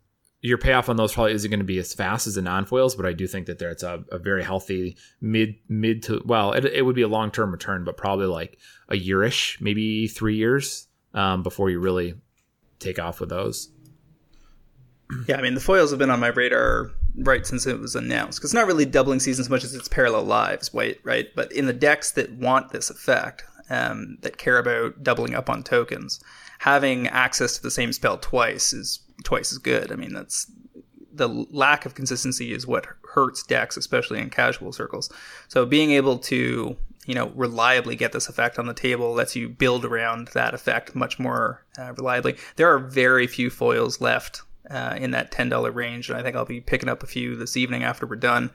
[0.43, 3.05] your payoff on those probably isn't going to be as fast as the non-foils, but
[3.05, 6.83] I do think that there's a, a very healthy mid mid to well, it, it
[6.83, 8.59] would be a long term return, but probably like
[8.89, 12.15] a yearish, maybe three years um, before you really
[12.79, 13.71] take off with those.
[15.29, 18.39] Yeah, I mean the foils have been on my radar right since it was announced
[18.39, 20.99] because it's not really doubling seasons as much as it's parallel lives, right?
[21.05, 25.49] Right, but in the decks that want this effect, um, that care about doubling up
[25.51, 26.21] on tokens,
[26.59, 29.93] having access to the same spell twice is twice as good.
[29.93, 30.51] I mean that's
[31.13, 35.11] the lack of consistency is what hurts decks, especially in casual circles.
[35.49, 39.49] So being able to you know reliably get this effect on the table lets you
[39.49, 42.37] build around that effect much more uh, reliably.
[42.57, 46.09] There are very few foils left uh, in that $10 range.
[46.09, 48.51] And I think I'll be picking up a few this evening after we're done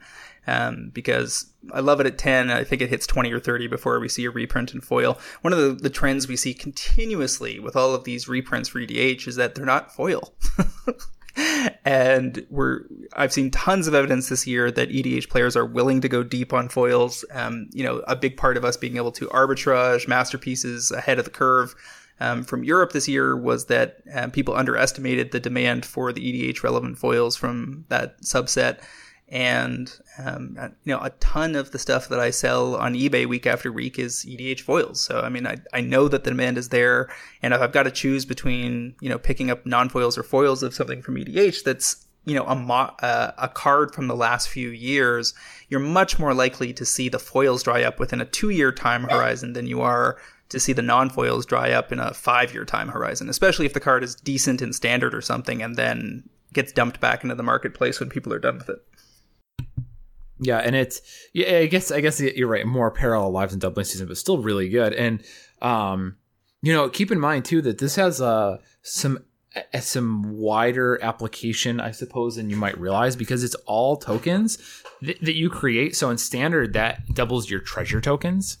[0.46, 2.50] um, because I love it at 10.
[2.50, 5.18] I think it hits 20 or 30 before we see a reprint in foil.
[5.42, 9.28] One of the, the trends we see continuously with all of these reprints for EDH
[9.28, 10.34] is that they're not foil.
[11.84, 12.82] and we're
[13.14, 16.52] I've seen tons of evidence this year that EDH players are willing to go deep
[16.52, 17.24] on foils.
[17.32, 21.24] Um, you know, a big part of us being able to arbitrage masterpieces ahead of
[21.24, 21.74] the curve
[22.22, 26.62] um, from Europe this year was that um, people underestimated the demand for the EDH
[26.62, 28.80] relevant foils from that subset.
[29.28, 29.92] And
[30.24, 33.46] um, uh, you know, a ton of the stuff that I sell on eBay week
[33.46, 35.00] after week is EDH foils.
[35.00, 37.08] So I mean, I, I know that the demand is there,
[37.42, 40.62] and if I've got to choose between you know picking up non foils or foils
[40.62, 44.50] of something from EDH that's you know a mo- uh, a card from the last
[44.50, 45.32] few years,
[45.70, 49.04] you're much more likely to see the foils dry up within a two year time
[49.04, 50.18] horizon than you are
[50.52, 54.04] to see the non-foils dry up in a five-year time horizon, especially if the card
[54.04, 58.08] is decent in standard or something, and then gets dumped back into the marketplace when
[58.08, 58.84] people are done with it.
[60.38, 61.00] Yeah, and it's
[61.32, 62.66] yeah, I guess I guess you're right.
[62.66, 64.92] More parallel lives in doubling season, but still really good.
[64.92, 65.22] And
[65.60, 66.16] um,
[66.62, 69.24] you know, keep in mind too that this has uh some
[69.80, 74.58] some wider application, I suppose, than you might realize because it's all tokens
[75.04, 75.94] th- that you create.
[75.94, 78.58] So in standard, that doubles your treasure tokens.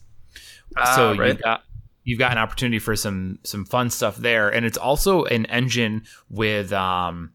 [0.76, 1.36] Uh, so right.
[1.36, 1.64] you got
[2.04, 6.02] you've got an opportunity for some some fun stuff there, and it's also an engine
[6.28, 7.32] with um,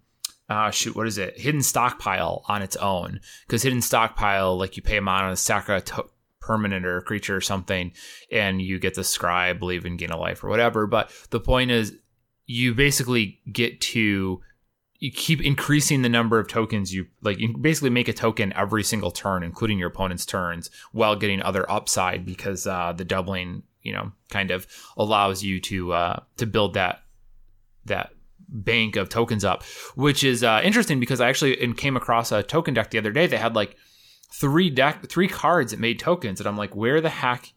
[0.49, 1.37] uh, shoot, what is it?
[1.37, 5.81] Hidden stockpile on its own because hidden stockpile, like you pay a mana sack a
[5.81, 7.91] to- permanent or creature or something,
[8.31, 10.87] and you get the scry, believe and gain a life or whatever.
[10.87, 11.93] But the point is,
[12.45, 14.41] you basically get to
[14.99, 18.83] you keep increasing the number of tokens you like you basically make a token every
[18.83, 23.93] single turn including your opponent's turns while getting other upside because uh, the doubling you
[23.93, 27.03] know kind of allows you to uh, to build that
[27.85, 28.11] that
[28.49, 29.63] bank of tokens up,
[29.95, 33.27] which is uh, interesting because I actually came across a token deck the other day
[33.27, 33.75] that had like
[34.33, 37.53] three deck three cards that made tokens, and I'm like, where the heck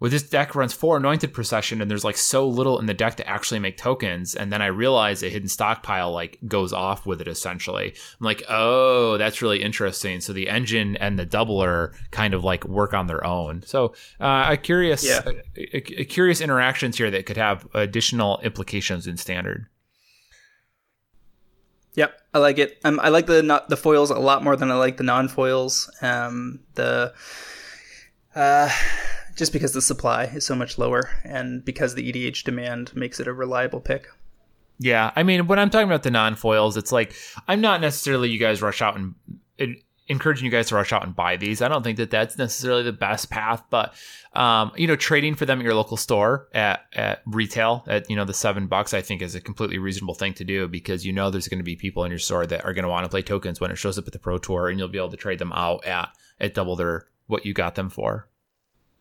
[0.00, 3.16] well, this deck runs four anointed procession, and there's like so little in the deck
[3.16, 4.34] to actually make tokens.
[4.34, 7.88] And then I realize a hidden stockpile like goes off with it essentially.
[7.88, 10.20] I'm like, oh, that's really interesting.
[10.20, 13.62] So the engine and the doubler kind of like work on their own.
[13.62, 15.22] So uh, a curious, yeah.
[15.26, 19.66] a, a, a curious interactions here that could have additional implications in standard.
[21.94, 22.78] Yep, I like it.
[22.84, 25.26] Um, I like the not the foils a lot more than I like the non
[25.26, 25.90] foils.
[26.00, 27.12] Um, the
[28.36, 28.70] uh
[29.38, 33.28] just because the supply is so much lower and because the EDH demand makes it
[33.28, 34.08] a reliable pick.
[34.80, 37.14] Yeah, I mean, when I'm talking about the non foils, it's like
[37.46, 39.14] I'm not necessarily you guys rush out and
[40.08, 41.60] encouraging you guys to rush out and buy these.
[41.62, 43.94] I don't think that that's necessarily the best path, but
[44.34, 48.16] um, you know, trading for them at your local store at, at retail at you
[48.16, 51.12] know the seven bucks, I think is a completely reasonable thing to do because you
[51.12, 53.10] know there's going to be people in your store that are going to want to
[53.10, 55.16] play tokens when it shows up at the pro tour, and you'll be able to
[55.16, 56.08] trade them out at
[56.40, 58.28] at double their what you got them for.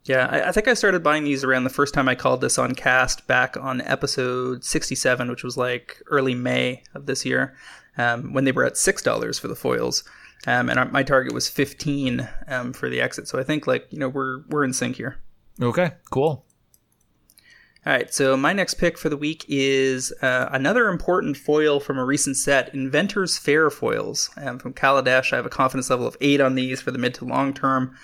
[0.07, 2.57] Yeah, I, I, think I started buying these around the first time I called this
[2.57, 7.55] on cast back on episode 67, which was like early May of this year,
[7.97, 10.05] um, when they were at $6 for the foils.
[10.45, 13.27] Um, and my target was 15 um, for the exit.
[13.27, 15.17] So I think like, you know, we're, we're in sync here.
[15.61, 16.45] Okay, cool.
[17.85, 21.97] All right, so my next pick for the week is uh, another important foil from
[21.97, 25.33] a recent set, Inventor's Fair foils um, from Kaladesh.
[25.33, 27.95] I have a confidence level of eight on these for the mid to long term.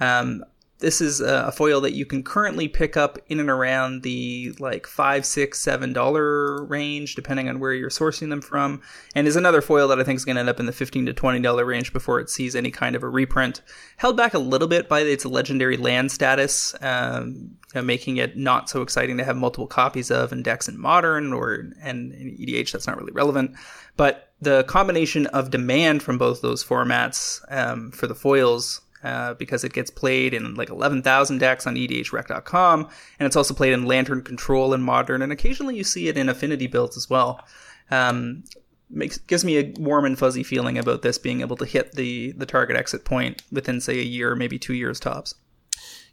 [0.00, 0.44] Um,
[0.82, 4.84] this is a foil that you can currently pick up in and around the like
[4.88, 8.82] five, six, seven dollar range, depending on where you're sourcing them from,
[9.14, 11.06] and is another foil that I think is going to end up in the fifteen
[11.06, 13.62] to twenty dollar range before it sees any kind of a reprint.
[13.96, 18.36] Held back a little bit by its legendary land status, um, you know, making it
[18.36, 22.36] not so exciting to have multiple copies of in decks in modern or and in
[22.36, 22.72] EDH.
[22.72, 23.52] That's not really relevant,
[23.96, 29.64] but the combination of demand from both those formats um, for the foils uh, because
[29.64, 32.88] it gets played in like 11,000 decks on EDHREC.com,
[33.18, 36.28] and it's also played in Lantern Control and Modern, and occasionally you see it in
[36.28, 37.44] Affinity builds as well.
[37.90, 38.44] Um,
[38.90, 42.32] makes gives me a warm and fuzzy feeling about this being able to hit the
[42.32, 45.34] the target exit point within say a year, maybe two years tops.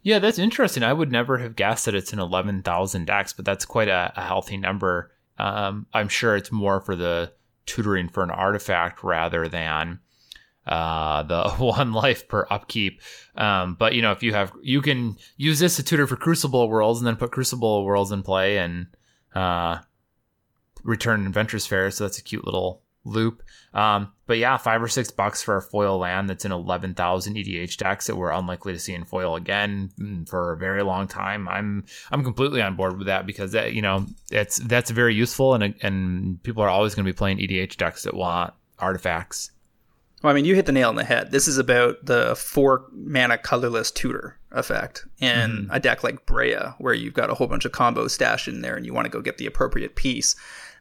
[0.02, 0.84] Yeah, that's interesting.
[0.84, 4.22] I would never have guessed that it's in 11,000 decks, but that's quite a, a
[4.22, 5.12] healthy number.
[5.38, 7.34] Um, I'm sure it's more for the
[7.66, 10.00] tutoring for an artifact rather than
[10.70, 13.02] uh, the one life per upkeep.
[13.36, 16.70] Um, but you know, if you have, you can use this to tutor for Crucible
[16.70, 18.88] Worlds and then put Crucible Worlds in play and
[19.34, 19.80] uh,
[20.84, 21.92] return Inventor's Fair.
[21.92, 23.44] So that's a cute little loop.
[23.74, 27.78] Um, but yeah, five or six bucks for a foil land that's in 11,000 EDH
[27.78, 31.48] decks that we're unlikely to see in foil again mm, for a very long time.
[31.48, 35.56] I'm, I'm completely on board with that because that, you know, it's, that's very useful
[35.56, 39.52] and, and people are always going to be playing EDH decks that want artifacts.
[40.22, 41.32] Well, I mean, you hit the nail on the head.
[41.32, 45.72] This is about the four mana colorless tutor effect in mm-hmm.
[45.72, 48.76] a deck like Breya, where you've got a whole bunch of combos stashed in there
[48.76, 50.36] and you want to go get the appropriate piece.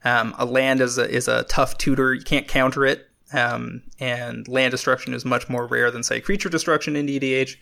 [0.04, 2.14] Um, a land is a, is a tough tutor.
[2.14, 3.08] You can't counter it.
[3.32, 7.56] Um, and land destruction is much more rare than, say, creature destruction in EDH.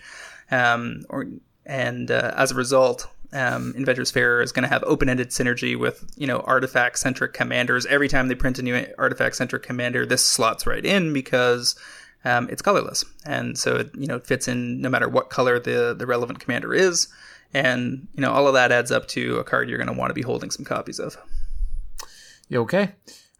[0.51, 1.27] Um, or,
[1.67, 6.09] and uh, as a result, um, Inventor's Fair is going to have open-ended synergy with
[6.17, 7.87] you know artifact-centric commanders.
[7.87, 11.75] Every time they print a new artifact-centric commander, this slots right in because
[12.25, 15.59] um, it's colorless, and so it you know it fits in no matter what color
[15.59, 17.09] the the relevant commander is,
[17.53, 20.11] and you know all of that adds up to a card you're going to want
[20.11, 21.17] to be holding some copies of.
[22.53, 22.93] Okay.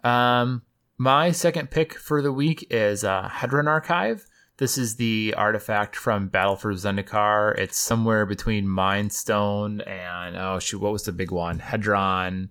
[0.03, 0.63] Um,
[0.99, 4.27] my second pick for the week is uh, Hedron Archive.
[4.59, 7.59] This is the artifact from Battle for Zendikar.
[7.59, 11.59] It's somewhere between Mind Stone and oh shoot, what was the big one?
[11.59, 12.51] Hedron.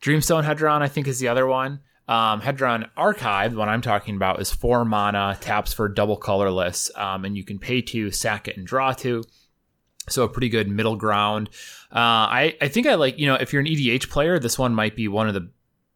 [0.00, 1.80] Dreamstone Hedron, I think, is the other one.
[2.08, 6.90] Um, Hedron Archive, the one I'm talking about, is four mana, taps for double colorless,
[6.96, 9.22] um, and you can pay to, sack it, and draw two.
[10.08, 11.50] So a pretty good middle ground.
[11.92, 14.74] Uh, I I think I like you know if you're an EDH player, this one
[14.74, 15.50] might be one of the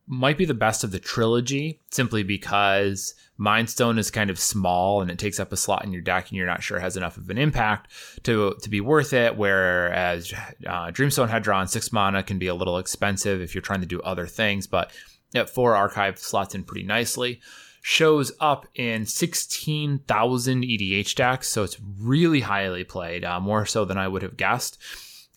[0.07, 5.01] might be the best of the trilogy simply because Mind Stone is kind of small
[5.01, 6.97] and it takes up a slot in your deck, and you're not sure it has
[6.97, 7.90] enough of an impact
[8.23, 9.37] to to be worth it.
[9.37, 10.33] Whereas
[10.66, 14.01] uh, Dreamstone Hedron six mana can be a little expensive if you're trying to do
[14.03, 14.92] other things, but
[15.35, 17.40] at four archive slots in pretty nicely.
[17.83, 23.97] Shows up in 16,000 EDH decks, so it's really highly played, uh, more so than
[23.97, 24.77] I would have guessed.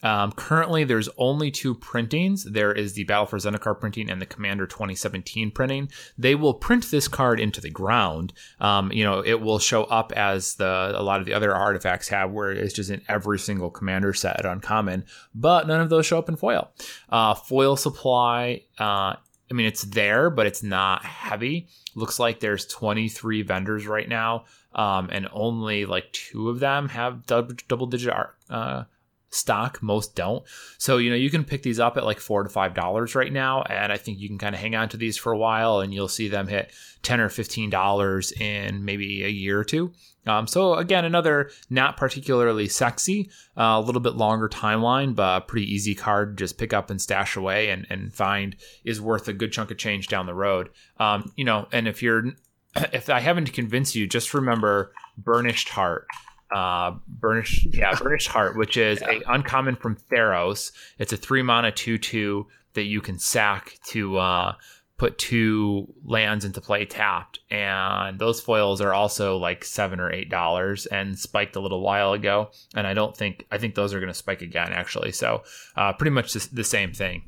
[0.02, 2.44] Um, currently, there's only two printings.
[2.44, 5.90] There is the Battle for Zendikar printing and the Commander 2017 printing.
[6.18, 8.34] They will print this card into the ground.
[8.60, 12.10] Um, you know, it will show up as the a lot of the other artifacts
[12.10, 15.06] have, where it's just in every single Commander set at Uncommon.
[15.36, 16.72] But none of those show up in foil.
[17.10, 18.64] Uh, foil supply.
[18.78, 19.16] Uh,
[19.52, 21.68] I mean, it's there, but it's not heavy.
[21.96, 27.26] Looks like there's 23 vendors right now, um, and only like two of them have
[27.26, 28.36] double, double digit art.
[28.50, 28.84] Uh,
[29.30, 30.44] stock most don't.
[30.78, 33.32] So you know you can pick these up at like four to five dollars right
[33.32, 35.80] now and i think you can kind of hang on to these for a while
[35.80, 36.72] and you'll see them hit
[37.04, 39.92] 10 or 15 dollars in maybe a year or two.
[40.26, 45.46] Um, so again another not particularly sexy uh, a little bit longer timeline but a
[45.46, 49.34] pretty easy card just pick up and stash away and, and find is worth a
[49.34, 50.70] good chunk of change down the road.
[50.98, 52.24] Um, you know and if you're
[52.76, 56.08] if i haven't convinced you just remember Burnished Hart
[56.52, 59.20] uh, burnished yeah Burnished Hart which is yeah.
[59.26, 60.72] a uncommon from theros.
[60.98, 64.54] It's a three mana two two that you can sack to uh,
[65.00, 67.40] put two lands into play tapped.
[67.50, 72.14] And those foils are also like seven or eight dollars and spiked a little while
[72.14, 72.52] ago.
[72.76, 75.14] And i don't think i think those are going to spike again actually.
[75.14, 75.44] So
[75.76, 77.24] uh, pretty much the, the same thing.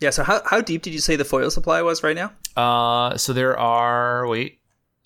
[0.00, 2.32] Yeah so how, how deep did you say the foil supply was right now?
[2.56, 4.61] Uh so there are wait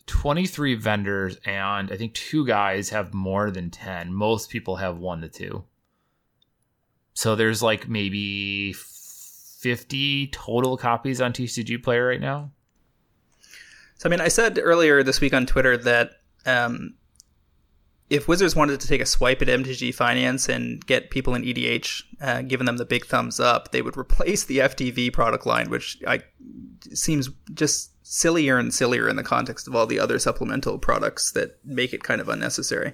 [0.06, 4.12] 23 vendors, and I think two guys have more than 10.
[4.12, 5.64] Most people have one to two.
[7.14, 12.50] So there's like maybe 50 total copies on TCG Player right now.
[13.96, 16.94] So, I mean, I said earlier this week on Twitter that um,
[18.10, 22.02] if Wizards wanted to take a swipe at MTG Finance and get people in EDH,
[22.20, 25.98] uh, giving them the big thumbs up, they would replace the FTV product line, which
[26.06, 26.20] I,
[26.92, 31.58] seems just sillier and sillier in the context of all the other supplemental products that
[31.64, 32.92] make it kind of unnecessary.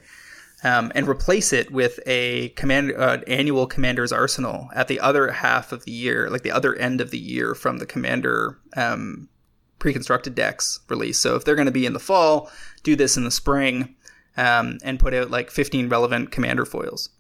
[0.65, 5.73] Um, and replace it with a command uh, annual commander's arsenal at the other half
[5.73, 9.29] of the year, like the other end of the year from the commander um,
[9.81, 11.19] pre-constructed decks release.
[11.19, 12.51] So if they're going to be in the fall,
[12.85, 13.97] do this in the spring
[14.37, 17.11] um, and put out like 15 relevant commander foils.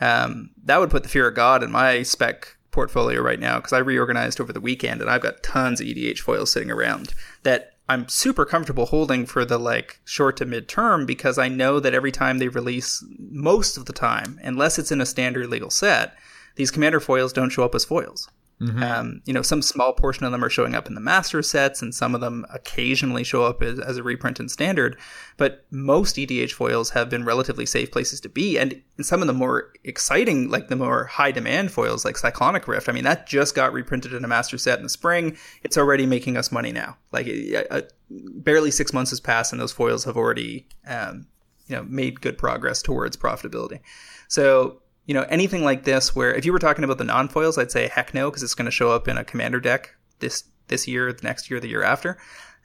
[0.00, 3.72] Um, that would put the fear of God in my spec portfolio right now because
[3.72, 7.14] I reorganized over the weekend and I've got tons of EDH foils sitting around
[7.44, 11.78] that I'm super comfortable holding for the like short to mid term because I know
[11.78, 15.70] that every time they release, most of the time, unless it's in a standard legal
[15.70, 16.16] set,
[16.56, 18.28] these commander foils don't show up as foils.
[18.62, 18.82] Mm-hmm.
[18.82, 21.82] Um, you know, some small portion of them are showing up in the master sets,
[21.82, 24.96] and some of them occasionally show up as, as, a reprint in standard.
[25.36, 29.32] But most EDH foils have been relatively safe places to be, and some of the
[29.32, 32.88] more exciting, like the more high demand foils, like Cyclonic Rift.
[32.88, 35.36] I mean, that just got reprinted in a master set in the spring.
[35.64, 36.96] It's already making us money now.
[37.10, 37.28] Like,
[37.68, 41.26] uh, barely six months has passed, and those foils have already, um,
[41.66, 43.80] you know, made good progress towards profitability.
[44.28, 47.72] So you know, anything like this where if you were talking about the non-foils, I'd
[47.72, 50.86] say heck no, because it's going to show up in a commander deck this this
[50.86, 52.18] year, the next year, the year after.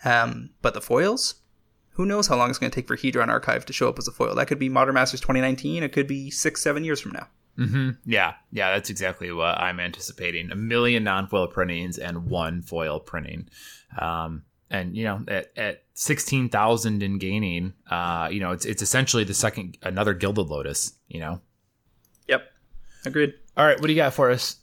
[0.05, 1.35] Um, but the foils,
[1.91, 4.07] who knows how long it's going to take for Hedron Archive to show up as
[4.07, 4.35] a foil?
[4.35, 5.83] That could be Modern Masters 2019.
[5.83, 7.27] It could be six, seven years from now.
[7.57, 7.89] Mm-hmm.
[8.05, 10.51] Yeah, yeah, that's exactly what I'm anticipating.
[10.51, 13.49] A million non-foil printings and one foil printing.
[13.99, 18.83] Um, and you know, at, at sixteen thousand in gaining, uh, you know, it's it's
[18.83, 20.93] essentially the second another Gilded Lotus.
[21.07, 21.41] You know.
[23.07, 23.33] Agreed.
[23.55, 24.57] All right, what do you got for us?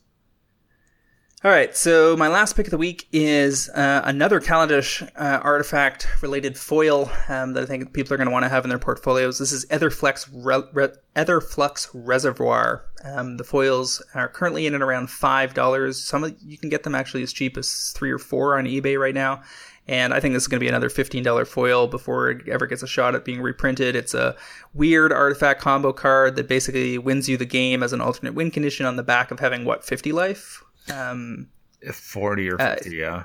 [1.42, 6.08] All right, so my last pick of the week is uh, another Kaladesh uh, artifact
[6.22, 8.78] related foil um, that I think people are going to want to have in their
[8.78, 9.38] portfolios.
[9.38, 12.86] This is Aetherflux, Re- Re- Aetherflux Reservoir.
[13.04, 15.94] Um, the foils are currently in at around $5.
[15.94, 18.98] Some of, you can get them actually as cheap as 3 or 4 on eBay
[18.98, 19.42] right now.
[19.86, 22.82] And I think this is going to be another $15 foil before it ever gets
[22.82, 23.94] a shot at being reprinted.
[23.94, 24.34] It's a
[24.72, 28.86] weird artifact combo card that basically wins you the game as an alternate win condition
[28.86, 30.64] on the back of having, what, 50 life?
[30.90, 31.48] Um,
[31.92, 33.22] 40 or 50, uh, yeah.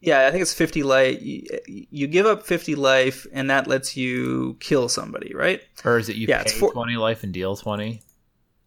[0.00, 1.18] Yeah, I think it's 50 life.
[1.20, 5.60] You, give up 50 life, and that lets you kill somebody, right?
[5.84, 8.02] Or is it you yeah, pay for- 20 life and deal 20?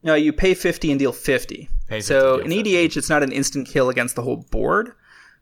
[0.04, 1.70] No, you pay 50 and deal 50.
[1.88, 4.94] 50 so in EDH, it's not an instant kill against the whole board,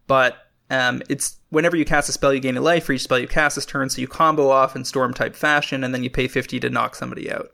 [0.08, 2.86] but um, it's whenever you cast a spell, you gain a life.
[2.86, 5.84] For each spell you cast this turn, so you combo off in storm type fashion,
[5.84, 7.52] and then you pay 50 to knock somebody out.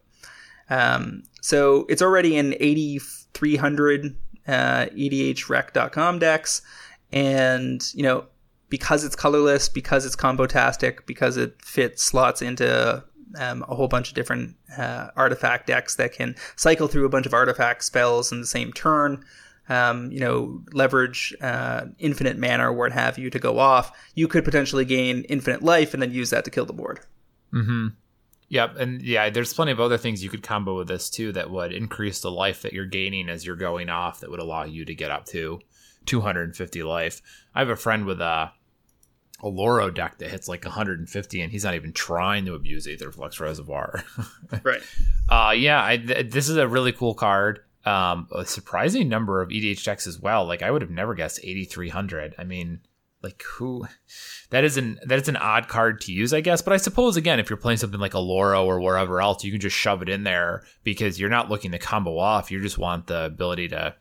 [0.70, 4.16] Um, so it's already in 8,300
[4.48, 6.62] uh, EDHREC.com decks,
[7.12, 8.26] and you know
[8.70, 13.04] because it's colorless, because it's combo-tastic, because it fits slots into
[13.40, 17.28] um, a whole bunch of different uh, artifact decks that can cycle through a bunch
[17.28, 19.24] of artifact spells in the same turn
[19.70, 24.28] um, you know, leverage uh, infinite mana or what have you to go off, you
[24.28, 27.00] could potentially gain infinite life and then use that to kill the board.
[27.54, 27.88] Mm-hmm.
[28.50, 31.50] Yep, and yeah, there's plenty of other things you could combo with this too that
[31.50, 34.20] would increase the life that you're gaining as you're going off.
[34.20, 35.60] That would allow you to get up to
[36.06, 37.22] 250 life.
[37.56, 38.52] I have a friend with a
[39.42, 44.04] Oloro deck that hits like 150, and he's not even trying to abuse Aetherflux Reservoir.
[44.64, 44.82] right.
[45.28, 49.50] Uh, yeah, I, th- this is a really cool card um, a surprising number of
[49.50, 50.46] EDH decks as well.
[50.46, 52.36] Like I would have never guessed 8,300.
[52.38, 52.80] I mean,
[53.22, 53.88] like who?
[54.50, 56.62] That is an that is an odd card to use, I guess.
[56.62, 59.62] But I suppose again, if you're playing something like Oloro or wherever else, you can
[59.62, 62.52] just shove it in there because you're not looking to combo off.
[62.52, 63.96] You just want the ability to,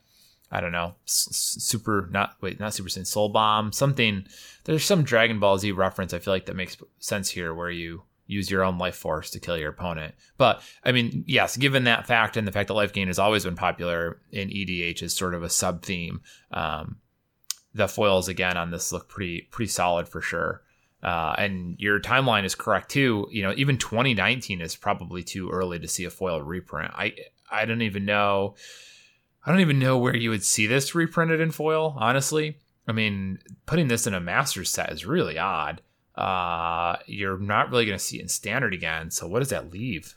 [0.50, 4.26] I don't know, super not wait not super Saiyan Soul Bomb something.
[4.64, 8.02] There's some Dragon Ball Z reference I feel like that makes sense here where you
[8.26, 10.14] use your own life force to kill your opponent.
[10.38, 13.44] But I mean, yes, given that fact and the fact that life gain has always
[13.44, 16.20] been popular in EDH is sort of a sub theme,
[16.52, 16.96] um,
[17.74, 20.62] the foils again on this look pretty pretty solid for sure.
[21.02, 23.26] Uh, and your timeline is correct too.
[23.30, 26.92] You know, even 2019 is probably too early to see a foil reprint.
[26.94, 27.14] I
[27.50, 28.54] I don't even know.
[29.44, 31.96] I don't even know where you would see this reprinted in foil.
[31.98, 35.82] Honestly, I mean, putting this in a master set is really odd
[36.14, 39.10] uh, you're not really going to see it in standard again.
[39.10, 40.14] So what does that leave?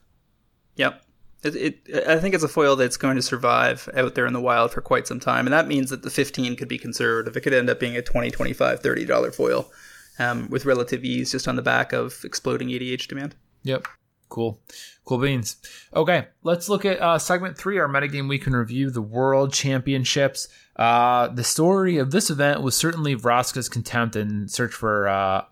[0.75, 1.01] Yep.
[1.43, 1.55] It,
[1.87, 4.71] it, I think it's a foil that's going to survive out there in the wild
[4.71, 5.45] for quite some time.
[5.45, 7.37] And that means that the 15 could be conservative.
[7.37, 9.71] It could end up being a 20 25 $30 foil
[10.19, 13.35] um, with relative ease just on the back of exploding EDH demand.
[13.63, 13.87] Yep.
[14.27, 14.59] Cool.
[15.05, 15.57] Cool beans.
[15.95, 20.47] Okay, let's look at uh, segment three, our metagame week in review, the World Championships.
[20.75, 25.45] Uh, the story of this event was certainly Vraska's contempt and search for uh,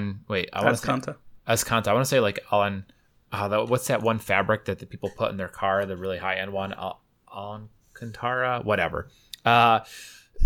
[0.00, 0.92] and wait, I want to say
[1.48, 1.88] Azcanta.
[1.88, 2.84] I want to say like on
[3.32, 5.84] oh, the, what's that one fabric that the people put in their car?
[5.86, 7.00] The really high end one, Al-
[7.32, 9.08] Alcantara, whatever.
[9.44, 9.80] Uh,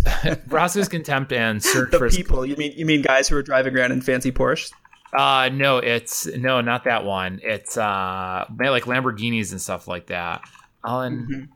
[0.47, 2.45] Roscoe's Contempt and Search the for people.
[2.45, 4.71] You mean you mean guys who are driving around in fancy Porsche?
[5.11, 7.39] Uh no, it's no, not that one.
[7.43, 10.41] It's uh like Lamborghinis and stuff like that.
[10.85, 11.47] Alan Mhm.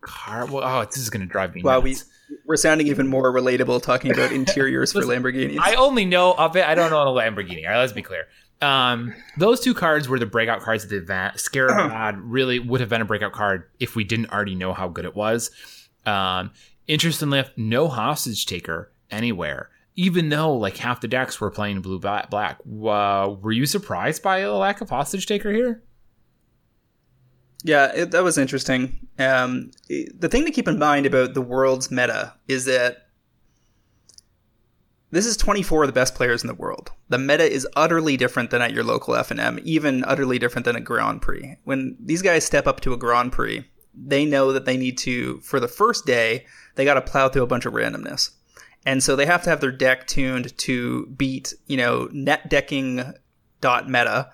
[0.00, 0.46] Car.
[0.46, 1.62] Well, oh, this is gonna drive me.
[1.62, 2.06] Wow, we nuts.
[2.46, 5.58] We're sounding even more relatable talking about interiors for Lamborghinis.
[5.60, 6.64] I only know of it.
[6.64, 7.64] I don't know a Lamborghini.
[7.64, 8.26] All right, let's be clear.
[8.62, 11.40] Um, those two cards were the breakout cards of the event.
[11.40, 14.88] Scarab God really would have been a breakout card if we didn't already know how
[14.88, 15.50] good it was.
[16.06, 16.50] Um,
[16.86, 19.70] interestingly enough, no hostage taker anywhere.
[19.96, 22.58] Even though like half the decks were playing blue black, black.
[22.60, 25.82] Uh, were you surprised by a lack of hostage taker here?
[27.62, 29.08] Yeah, it, that was interesting.
[29.18, 33.08] Um, the thing to keep in mind about the world's meta is that
[35.10, 36.92] this is 24 of the best players in the world.
[37.08, 40.80] The meta is utterly different than at your local FNM, even utterly different than a
[40.80, 41.56] Grand Prix.
[41.64, 45.40] When these guys step up to a Grand Prix, they know that they need to,
[45.40, 46.46] for the first day,
[46.76, 48.30] they got to plow through a bunch of randomness.
[48.86, 53.12] And so they have to have their deck tuned to beat, you know, net decking
[53.60, 54.30] dot meta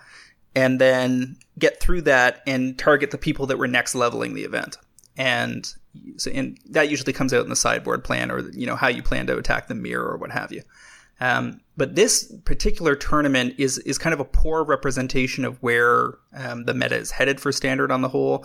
[0.57, 4.75] and then get through that and target the people that were next leveling the event.
[5.15, 5.71] And
[6.17, 9.03] so and that usually comes out in the sideboard plan or you know how you
[9.03, 10.63] plan to attack the mirror or what have you.
[11.19, 16.65] Um, but this particular tournament is is kind of a poor representation of where um,
[16.65, 18.43] the meta is headed for standard on the whole.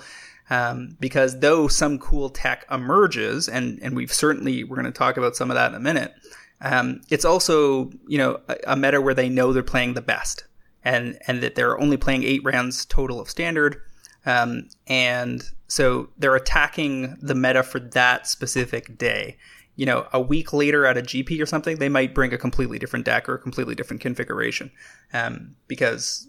[0.51, 5.17] Um, because though some cool tech emerges, and and we've certainly we're going to talk
[5.17, 6.13] about some of that in a minute.
[6.61, 10.45] Um, it's also you know a, a meta where they know they're playing the best,
[10.85, 13.81] and and that they're only playing eight rounds total of standard,
[14.27, 19.37] um, and so they're attacking the meta for that specific day.
[19.77, 22.79] You know, a week later at a GP or something, they might bring a completely
[22.79, 24.71] different deck or a completely different configuration,
[25.15, 26.29] um, because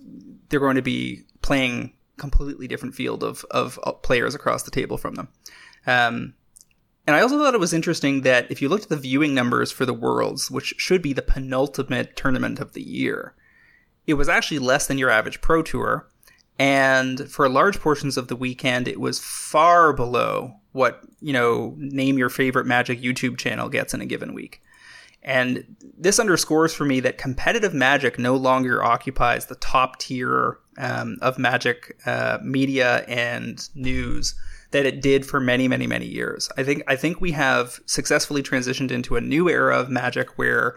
[0.50, 5.16] they're going to be playing completely different field of of players across the table from
[5.16, 5.28] them.
[5.86, 6.36] Um,
[7.06, 9.72] and I also thought it was interesting that if you looked at the viewing numbers
[9.72, 13.36] for the Worlds, which should be the penultimate tournament of the year,
[14.08, 16.08] it was actually less than your average Pro Tour.
[16.60, 22.18] And for large portions of the weekend, it was far below what, you know, name
[22.18, 24.62] your favorite Magic YouTube channel gets in a given week.
[25.24, 31.18] And this underscores for me that competitive Magic no longer occupies the top tier um,
[31.22, 34.36] of Magic uh, media and news
[34.74, 36.50] that it did for many, many, many years.
[36.58, 40.76] I think I think we have successfully transitioned into a new era of Magic where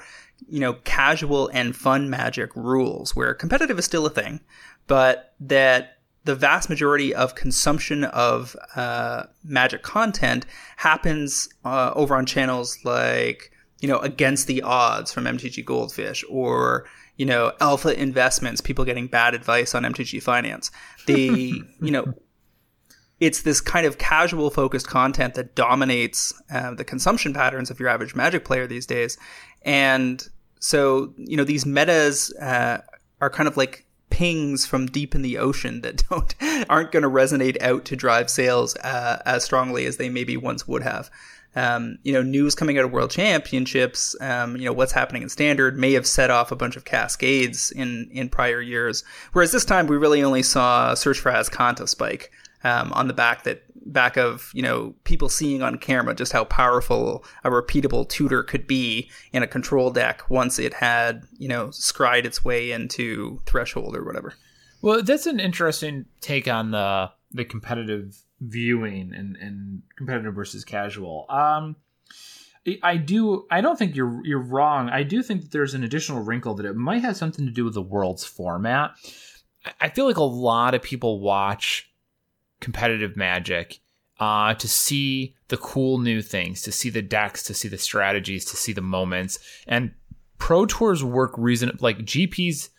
[0.48, 4.40] you know casual and fun Magic rules, where competitive is still a thing,
[4.86, 10.44] but that the vast majority of consumption of uh, Magic content
[10.76, 16.86] happens uh, over on channels like you know against the odds from MTG Goldfish or
[17.16, 20.70] you know alpha investments people getting bad advice on MTG finance.
[21.06, 22.14] The you know
[23.18, 27.88] it's this kind of casual focused content that dominates uh, the consumption patterns of your
[27.88, 29.16] average magic player these days.
[29.62, 30.26] And
[30.60, 32.78] so you know these metas uh,
[33.20, 36.34] are kind of like pings from deep in the ocean that don't
[36.68, 40.68] aren't going to resonate out to drive sales uh, as strongly as they maybe once
[40.68, 41.10] would have
[41.56, 45.28] um, you know, news coming out of World Championships, um, you know, what's happening in
[45.28, 49.02] Standard may have set off a bunch of cascades in in prior years.
[49.32, 52.30] Whereas this time we really only saw Search for Azcanta spike
[52.62, 56.44] um, on the back that back of you know people seeing on camera just how
[56.44, 61.70] powerful a repeatable tutor could be in a control deck once it had you know
[61.70, 64.34] scried its way into threshold or whatever.
[64.82, 71.26] Well, that's an interesting take on the the competitive viewing and, and competitive versus casual.
[71.28, 71.76] Um,
[72.82, 73.46] I do.
[73.50, 74.88] I don't think you're you're wrong.
[74.88, 77.64] I do think that there's an additional wrinkle that it might have something to do
[77.64, 78.92] with the world's format.
[79.80, 81.90] I feel like a lot of people watch
[82.60, 83.80] competitive Magic
[84.18, 88.44] uh, to see the cool new things, to see the decks, to see the strategies,
[88.46, 89.92] to see the moments, and
[90.38, 92.70] Pro Tours work reason like GPs.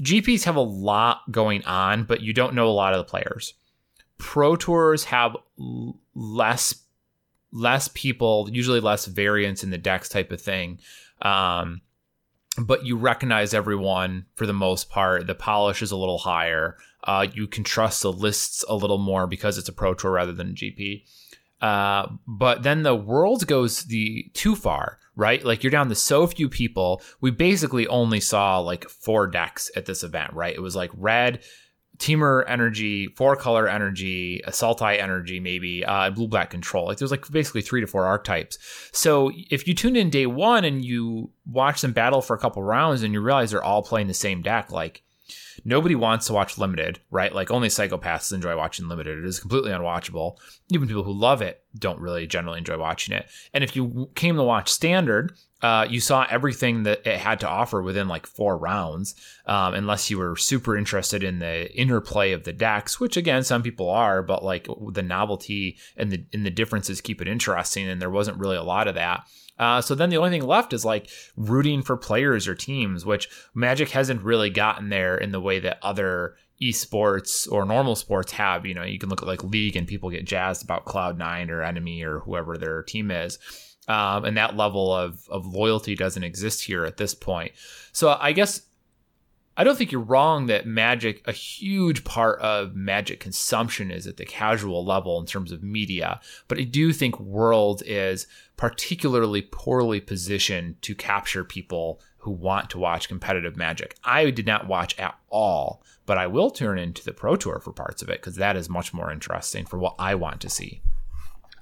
[0.00, 3.54] GPs have a lot going on, but you don't know a lot of the players.
[4.18, 5.36] Pro Tours have
[6.14, 6.74] less
[7.50, 10.78] less people, usually less variance in the decks type of thing.
[11.22, 11.80] Um,
[12.58, 15.26] but you recognize everyone for the most part.
[15.26, 16.76] The polish is a little higher.
[17.04, 20.32] Uh, you can trust the lists a little more because it's a pro tour rather
[20.32, 21.04] than a GP.
[21.60, 25.44] Uh, but then the world goes the too far, right?
[25.44, 27.02] Like you're down to so few people.
[27.20, 30.54] We basically only saw like four decks at this event, right?
[30.54, 31.40] It was like red,
[31.98, 36.86] Temur energy, four color energy, Sultai energy, maybe, uh, blue black control.
[36.86, 38.58] Like there's like basically three to four archetypes.
[38.92, 42.62] So if you tune in day one and you watch them battle for a couple
[42.62, 45.02] rounds and you realize they're all playing the same deck, like
[45.68, 47.34] nobody wants to watch limited, right?
[47.34, 49.18] Like only psychopaths enjoy watching limited.
[49.18, 50.38] It is completely unwatchable.
[50.70, 53.28] Even people who love it don't really generally enjoy watching it.
[53.52, 57.48] And if you came to watch standard, uh, you saw everything that it had to
[57.48, 59.14] offer within like four rounds,
[59.44, 63.62] um, unless you were super interested in the interplay of the decks, which again some
[63.62, 68.00] people are, but like the novelty and the and the differences keep it interesting, and
[68.00, 69.26] there wasn't really a lot of that.
[69.58, 73.28] Uh, so then the only thing left is like rooting for players or teams, which
[73.54, 78.66] Magic hasn't really gotten there in the way that other esports or normal sports have.
[78.66, 81.62] You know, you can look at like League and people get jazzed about Cloud9 or
[81.62, 83.38] Enemy or whoever their team is.
[83.88, 87.52] Um, and that level of, of loyalty doesn't exist here at this point.
[87.92, 88.62] So I guess
[89.58, 94.16] I don't think you're wrong that magic, a huge part of magic consumption is at
[94.16, 96.20] the casual level in terms of media.
[96.46, 102.78] But I do think World is particularly poorly positioned to capture people who want to
[102.78, 103.96] watch competitive magic.
[104.04, 107.72] I did not watch at all, but I will turn into the Pro Tour for
[107.72, 110.82] parts of it because that is much more interesting for what I want to see.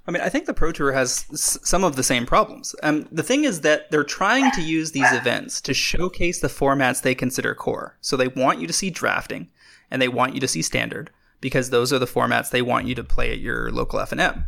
[0.07, 2.73] I mean, I think the Pro Tour has s- some of the same problems.
[2.81, 7.01] Um, the thing is that they're trying to use these events to showcase the formats
[7.01, 7.97] they consider core.
[8.01, 9.49] So they want you to see drafting,
[9.91, 12.95] and they want you to see standard because those are the formats they want you
[12.95, 14.45] to play at your local FNM.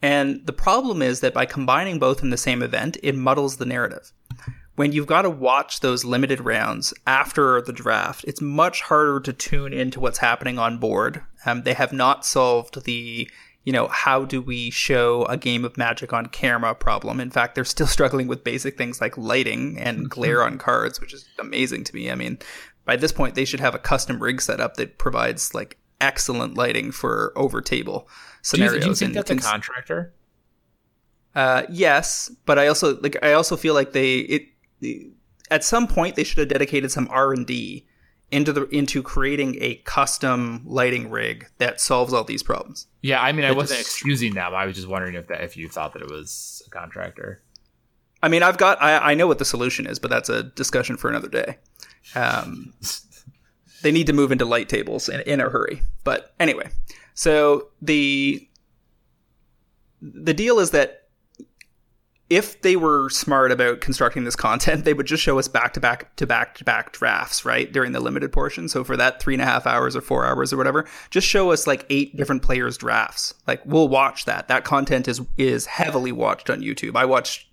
[0.00, 3.66] And the problem is that by combining both in the same event, it muddles the
[3.66, 4.12] narrative.
[4.76, 9.32] When you've got to watch those limited rounds after the draft, it's much harder to
[9.32, 11.22] tune into what's happening on board.
[11.46, 13.30] Um, they have not solved the
[13.64, 17.18] you know, how do we show a game of magic on camera problem?
[17.18, 20.08] In fact, they're still struggling with basic things like lighting and mm-hmm.
[20.08, 22.10] glare on cards, which is amazing to me.
[22.10, 22.38] I mean,
[22.84, 26.92] by this point, they should have a custom rig setup that provides like excellent lighting
[26.92, 28.08] for over table
[28.42, 28.84] scenarios.
[28.84, 30.12] Do you, think that's a contractor?
[31.34, 33.16] Uh, yes, but I also like.
[33.24, 34.48] I also feel like they it.
[35.50, 37.86] At some point, they should have dedicated some R and D
[38.34, 42.88] into the into creating a custom lighting rig that solves all these problems.
[43.00, 44.52] Yeah, I mean, I wasn't excusing them.
[44.54, 47.42] I was just wondering if that if you thought that it was a contractor.
[48.22, 50.96] I mean, I've got I, I know what the solution is, but that's a discussion
[50.96, 51.58] for another day.
[52.16, 52.74] Um,
[53.82, 55.82] they need to move into light tables in, in a hurry.
[56.02, 56.70] But anyway,
[57.14, 58.48] so the
[60.02, 61.03] the deal is that
[62.34, 65.80] if they were smart about constructing this content, they would just show us back to
[65.80, 67.72] back to back to back drafts, right?
[67.72, 68.68] During the limited portion.
[68.68, 71.52] So for that three and a half hours or four hours or whatever, just show
[71.52, 73.34] us like eight different players' drafts.
[73.46, 74.48] Like we'll watch that.
[74.48, 76.96] That content is is heavily watched on YouTube.
[76.96, 77.48] I watch,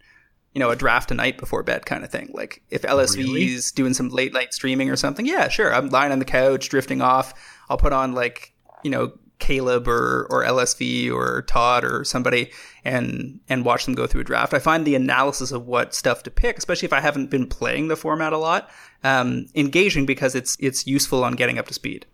[0.53, 2.31] you know, a draft a night before bed kind of thing.
[2.33, 3.53] Like if LSV really?
[3.53, 5.71] is doing some late night streaming or something, yeah, sure.
[5.71, 7.35] I'm lying on the couch, drifting off.
[7.69, 8.53] I'll put on like,
[8.83, 12.51] you know, Caleb or or LSV or Todd or somebody
[12.85, 14.53] and and watch them go through a draft.
[14.53, 17.89] I find the analysis of what stuff to pick, especially if I haven't been playing
[17.89, 18.69] the format a lot,
[19.03, 22.05] um, engaging because it's it's useful on getting up to speed.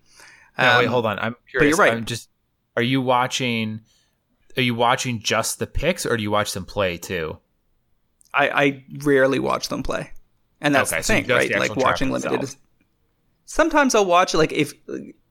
[0.58, 1.20] Um, wait, hold on.
[1.20, 1.78] I'm curious.
[1.78, 1.98] But you're right.
[1.98, 2.30] I'm just
[2.76, 3.82] are you watching?
[4.56, 7.38] Are you watching just the picks, or do you watch them play too?
[8.34, 10.12] I, I rarely watch them play,
[10.62, 11.52] and that's okay, the thing, right?
[11.52, 12.44] The like watching limited.
[12.44, 12.62] Itself.
[13.46, 14.74] Sometimes I'll watch like if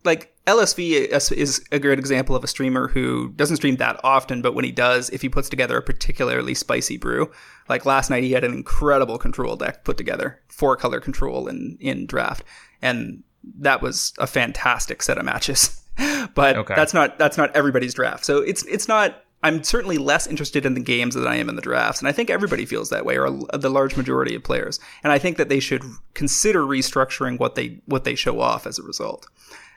[0.06, 4.54] like LSV is a great example of a streamer who doesn't stream that often, but
[4.54, 7.30] when he does, if he puts together a particularly spicy brew,
[7.68, 11.76] like last night he had an incredible control deck put together, four color control in
[11.80, 12.44] in draft,
[12.80, 13.22] and
[13.58, 15.82] that was a fantastic set of matches.
[16.34, 16.74] but okay.
[16.74, 18.24] that's not that's not everybody's draft.
[18.24, 21.56] So it's it's not I'm certainly less interested in the games than I am in
[21.56, 24.80] the drafts, and I think everybody feels that way, or the large majority of players.
[25.04, 25.82] And I think that they should
[26.14, 29.26] consider restructuring what they what they show off as a result.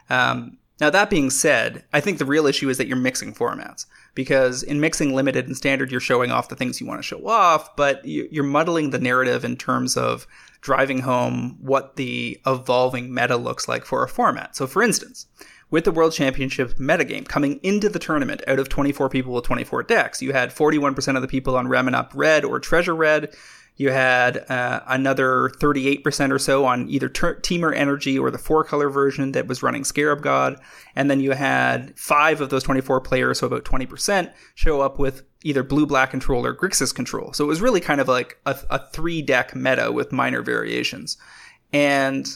[0.10, 3.86] Um, now, that being said, I think the real issue is that you're mixing formats
[4.16, 7.28] because in mixing limited and standard, you're showing off the things you want to show
[7.28, 10.26] off, but you're muddling the narrative in terms of
[10.62, 14.56] driving home what the evolving meta looks like for a format.
[14.56, 15.28] So, for instance,
[15.70, 19.84] with the World Championship metagame coming into the tournament out of 24 people with 24
[19.84, 23.36] decks, you had 41% of the people on Ramunap Red or Treasure Red,
[23.80, 28.66] you had uh, another 38% or so on either ter- Temur Energy or the four
[28.66, 30.60] color version that was running Scarab God.
[30.98, 35.24] And then you had five of those 24 players, so about 20%, show up with
[35.46, 37.32] either blue black control or Grixis control.
[37.32, 41.16] So it was really kind of like a, a three deck meta with minor variations.
[41.72, 42.28] And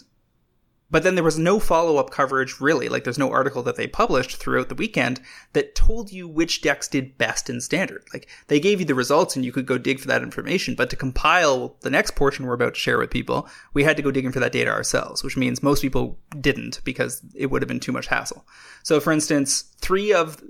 [0.94, 2.88] but then there was no follow up coverage, really.
[2.88, 5.20] Like, there's no article that they published throughout the weekend
[5.54, 8.04] that told you which decks did best in standard.
[8.14, 10.76] Like, they gave you the results and you could go dig for that information.
[10.76, 14.04] But to compile the next portion we're about to share with people, we had to
[14.04, 17.68] go digging for that data ourselves, which means most people didn't because it would have
[17.68, 18.46] been too much hassle.
[18.84, 20.44] So, for instance, three of,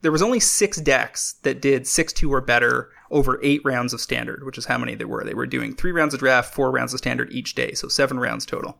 [0.00, 4.00] there was only six decks that did 6 2 or better over eight rounds of
[4.00, 5.24] standard, which is how many there were.
[5.24, 8.18] They were doing three rounds of draft, four rounds of standard each day, so seven
[8.18, 8.78] rounds total.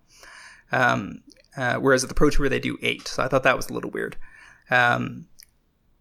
[0.72, 1.22] Um,
[1.56, 3.08] uh, whereas at the Pro Tour they do eight.
[3.08, 4.16] So I thought that was a little weird.
[4.70, 5.26] Um,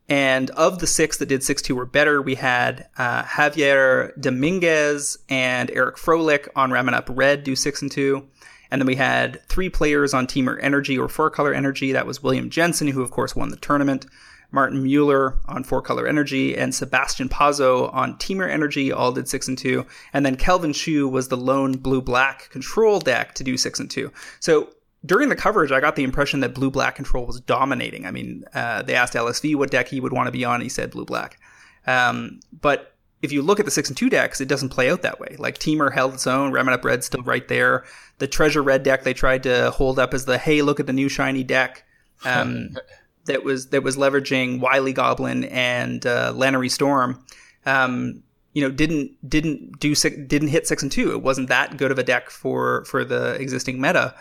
[0.07, 5.19] and of the six that did 6 2 were better, we had uh, Javier Dominguez
[5.29, 8.27] and Eric Froehlich on Ramunap Red do 6 and 2.
[8.71, 11.91] And then we had three players on Temur Energy or Four Color Energy.
[11.91, 14.05] That was William Jensen, who of course won the tournament.
[14.51, 19.47] Martin Mueller on Four Color Energy, and Sebastian Pozzo on Temur Energy all did six
[19.47, 19.85] and two.
[20.13, 23.89] And then Kelvin Chew was the lone blue black control deck to do six and
[23.89, 24.11] two.
[24.39, 24.69] So
[25.05, 28.05] during the coverage, I got the impression that blue black control was dominating.
[28.05, 30.63] I mean, uh, they asked LSV what deck he would want to be on, and
[30.63, 31.39] he said blue black.
[31.87, 35.01] Um, but if you look at the six and two decks, it doesn't play out
[35.01, 35.35] that way.
[35.37, 37.85] Like Temur held its own, Ramunap Red still right there.
[38.17, 40.93] The Treasure Red deck they tried to hold up as the hey, look at the
[40.93, 41.85] new shiny deck.
[42.25, 42.75] Um,
[43.29, 47.23] that was that was leveraging Wily Goblin and uh, Lannery Storm.
[47.65, 48.23] Um,
[48.53, 51.11] you know, didn't didn't do didn't hit six and two.
[51.11, 54.15] It wasn't that good of a deck for for the existing meta,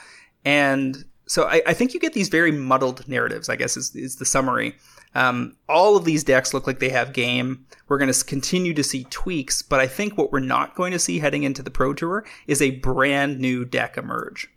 [0.45, 3.49] and so I, I think you get these very muddled narratives.
[3.49, 4.77] I guess is is the summary.
[5.15, 7.67] Um, all of these decks look like they have game.
[7.89, 10.99] We're going to continue to see tweaks, but I think what we're not going to
[10.99, 14.49] see heading into the Pro Tour is a brand new deck emerge.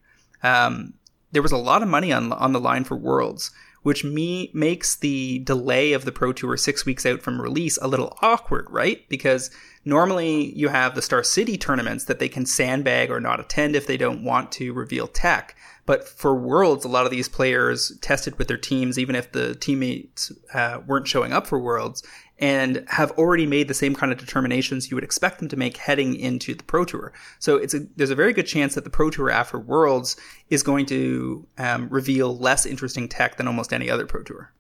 [0.44, 0.96] Um,
[1.32, 3.52] there was a lot of money on on the line for Worlds
[3.84, 7.88] which me makes the delay of the Pro Tour six weeks out from release a
[7.88, 9.08] little awkward, right?
[9.10, 9.50] Because
[9.86, 13.88] normally you have the Star City tournaments that they can sandbag or not attend if
[13.88, 15.56] they don't want to reveal tech.
[15.88, 19.56] But for Worlds, a lot of these players tested with their teams, even if the
[19.56, 22.04] teammates uh, weren't showing up for Worlds,
[22.42, 25.78] and have already made the same kind of determinations you would expect them to make
[25.78, 27.14] heading into the Pro Tour.
[27.40, 30.18] So it's a, there's a very good chance that the Pro Tour after Worlds
[30.50, 34.52] is going to um, reveal less interesting tech than almost any other Pro Tour.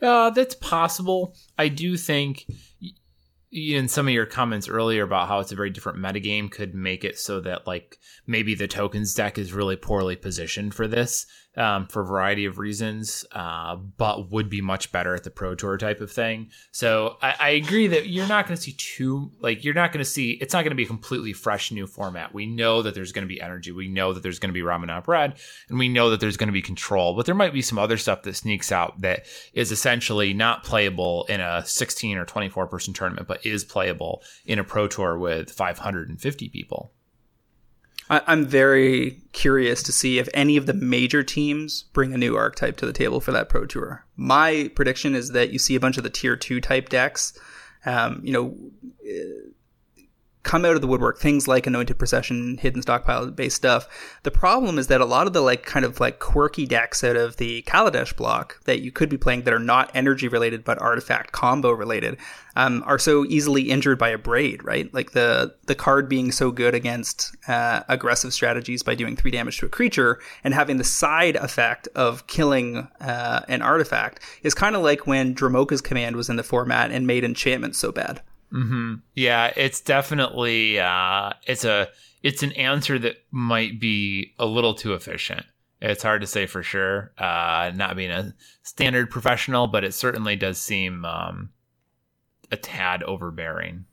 [0.00, 1.36] Uh, that's possible.
[1.58, 2.46] I do think
[3.52, 7.04] in some of your comments earlier about how it's a very different metagame could make
[7.04, 7.98] it so that like
[8.32, 11.26] maybe the tokens deck is really poorly positioned for this
[11.56, 15.54] um, for a variety of reasons, uh, but would be much better at the Pro
[15.54, 16.50] Tour type of thing.
[16.70, 20.02] So I, I agree that you're not going to see too, like, you're not going
[20.02, 22.32] to see, it's not going to be a completely fresh new format.
[22.32, 23.70] We know that there's going to be energy.
[23.70, 25.34] We know that there's going to be Ramen Red,
[25.68, 27.98] and we know that there's going to be control, but there might be some other
[27.98, 32.94] stuff that sneaks out that is essentially not playable in a 16 or 24 person
[32.94, 36.92] tournament, but is playable in a Pro Tour with 550 people.
[38.10, 42.76] I'm very curious to see if any of the major teams bring a new archetype
[42.78, 44.04] to the table for that Pro Tour.
[44.16, 47.38] My prediction is that you see a bunch of the tier two type decks.
[47.86, 48.56] Um, you know,
[50.42, 53.88] come out of the woodwork things like anointed procession hidden stockpile based stuff.
[54.24, 57.16] The problem is that a lot of the like kind of like quirky decks out
[57.16, 60.80] of the kaladesh block that you could be playing that are not energy related but
[60.80, 62.16] artifact combo related
[62.56, 64.92] um, are so easily injured by Abrade right?
[64.92, 69.58] Like the the card being so good against uh, aggressive strategies by doing three damage
[69.58, 74.74] to a creature and having the side effect of killing uh, an artifact is kind
[74.74, 78.22] of like when Dromoka's command was in the format and made enchantment so bad
[78.52, 78.94] Mm-hmm.
[79.14, 81.88] Yeah, it's definitely uh, it's a
[82.22, 85.46] it's an answer that might be a little too efficient.
[85.80, 87.12] It's hard to say for sure.
[87.18, 91.50] Uh, not being a standard professional, but it certainly does seem um,
[92.52, 93.86] a tad overbearing.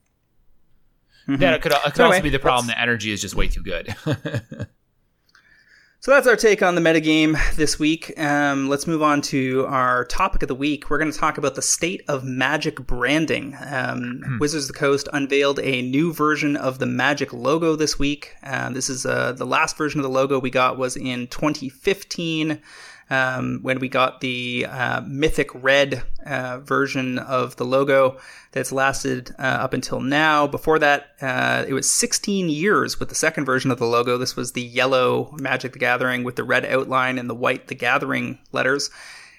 [1.28, 1.42] Mm-hmm.
[1.42, 3.48] Yeah, it could, it could anyway, also be the problem that energy is just way
[3.48, 3.96] too good.
[6.02, 8.18] So that's our take on the metagame this week.
[8.18, 10.90] Um, let's move on to our topic of the week.
[10.90, 13.58] We're going to talk about the state of Magic branding.
[13.70, 14.38] Um, hmm.
[14.40, 18.34] Wizards of the Coast unveiled a new version of the Magic logo this week.
[18.44, 22.62] Uh, this is uh, the last version of the logo we got was in 2015
[23.10, 28.20] um, when we got the uh, Mythic Red uh, version of the logo
[28.52, 30.48] that's lasted uh, up until now.
[30.48, 34.18] Before that, uh, it was 16 years with the second version of the logo.
[34.18, 37.76] This was the yellow Magic the Gathering with the red outline and the white The
[37.76, 38.90] Gathering letters.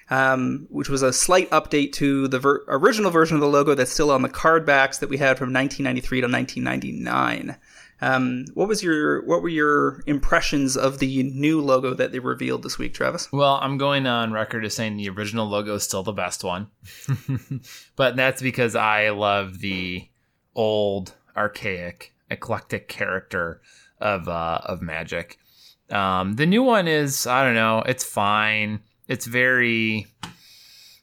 [0.09, 3.93] Um, which was a slight update to the ver- original version of the logo that's
[3.93, 7.55] still on the card backs that we had from 1993 to 1999.
[8.01, 12.63] Um, what was your what were your impressions of the new logo that they revealed
[12.63, 13.31] this week, Travis?
[13.31, 16.67] Well, I'm going on record as saying the original logo is still the best one,
[17.95, 20.09] but that's because I love the
[20.55, 23.61] old, archaic, eclectic character
[23.99, 25.37] of uh, of Magic.
[25.91, 28.81] Um, the new one is I don't know, it's fine.
[29.07, 30.07] It's very,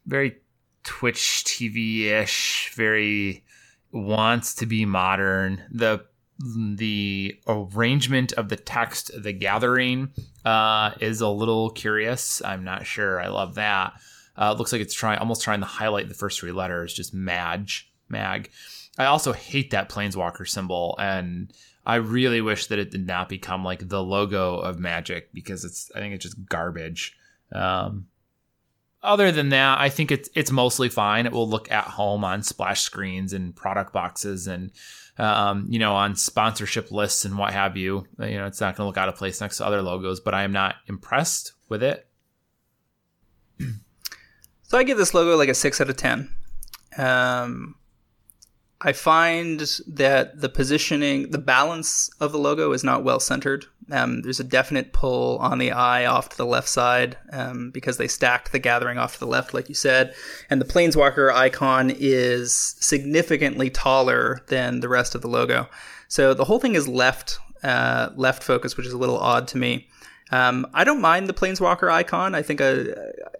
[0.07, 0.38] very
[0.82, 2.72] Twitch TV ish.
[2.74, 3.44] Very
[3.92, 5.62] wants to be modern.
[5.70, 6.05] The
[6.39, 10.11] the arrangement of the text, the gathering,
[10.45, 12.43] uh, is a little curious.
[12.45, 13.20] I'm not sure.
[13.20, 13.95] I love that.
[14.36, 17.12] Uh, it looks like it's trying, almost trying to highlight the first three letters, just
[17.12, 17.70] Mag,
[18.09, 18.51] Mag.
[18.97, 21.53] I also hate that planeswalker symbol, and
[21.84, 25.91] I really wish that it did not become like the logo of Magic because it's
[25.95, 27.16] I think it's just garbage.
[27.53, 28.07] Um,
[29.03, 31.26] other than that, I think it's it's mostly fine.
[31.26, 34.72] It will look at home on splash screens and product boxes and
[35.19, 38.07] um, you know on sponsorship lists and what have you.
[38.19, 40.35] You know, it's not going to look out of place next to other logos, but
[40.35, 42.07] I am not impressed with it.
[44.71, 46.29] So I give this logo like a six out of ten.
[46.99, 47.77] Um,
[48.81, 53.66] I find that the positioning, the balance of the logo is not well centered.
[53.91, 57.97] Um, there's a definite pull on the eye off to the left side um, because
[57.97, 60.14] they stacked the gathering off to the left, like you said.
[60.49, 65.68] And the Planeswalker icon is significantly taller than the rest of the logo.
[66.07, 69.59] So the whole thing is left uh, left focus, which is a little odd to
[69.59, 69.89] me.
[70.31, 72.37] Um, I don't mind the Planeswalker icon.
[72.37, 72.95] I think a,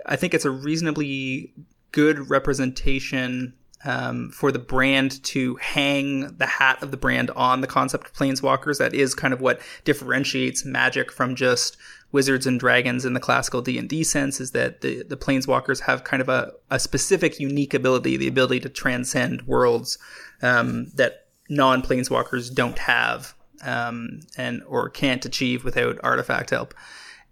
[0.07, 1.53] I think it's a reasonably
[1.93, 3.55] good representation
[3.85, 8.13] um, for the brand to hang the hat of the brand on the concept of
[8.13, 8.79] planeswalkers.
[8.79, 11.77] That is kind of what differentiates Magic from just
[12.11, 16.23] wizards and dragons in the classical D&D sense is that the, the planeswalkers have kind
[16.23, 19.99] of a, a specific unique ability, the ability to transcend worlds
[20.43, 26.75] um, that non-planeswalkers don't have um, and or can't achieve without artifact help.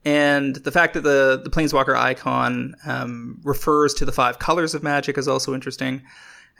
[0.04, 4.82] And the fact that the, the Planeswalker icon um, refers to the five colors of
[4.82, 6.02] magic is also interesting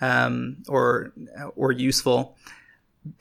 [0.00, 1.12] um, or
[1.54, 2.36] or useful.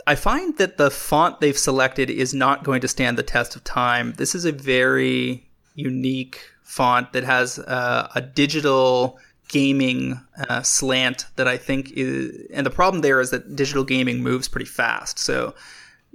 [0.07, 3.63] I find that the font they've selected is not going to stand the test of
[3.63, 4.13] time.
[4.17, 10.19] This is a very unique font that has uh, a digital gaming
[10.49, 14.47] uh, slant that I think is, and the problem there is that digital gaming moves
[14.47, 15.19] pretty fast.
[15.19, 15.53] So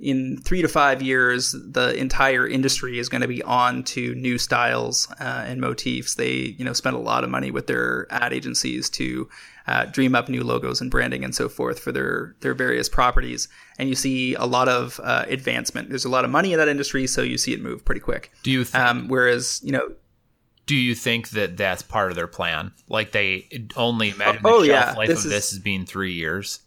[0.00, 4.38] in three to five years, the entire industry is going to be on to new
[4.38, 6.14] styles uh, and motifs.
[6.14, 9.28] They, you know, spend a lot of money with their ad agencies to
[9.66, 13.48] uh, dream up new logos and branding and so forth for their their various properties.
[13.78, 15.90] And you see a lot of uh, advancement.
[15.90, 18.32] There's a lot of money in that industry, so you see it move pretty quick.
[18.42, 18.64] Do you?
[18.64, 19.92] Think- um, whereas, you know,
[20.64, 22.72] do you think that that's part of their plan?
[22.88, 24.96] Like they only imagine oh, the shelf yeah.
[24.96, 26.60] life this of is, this as being three years.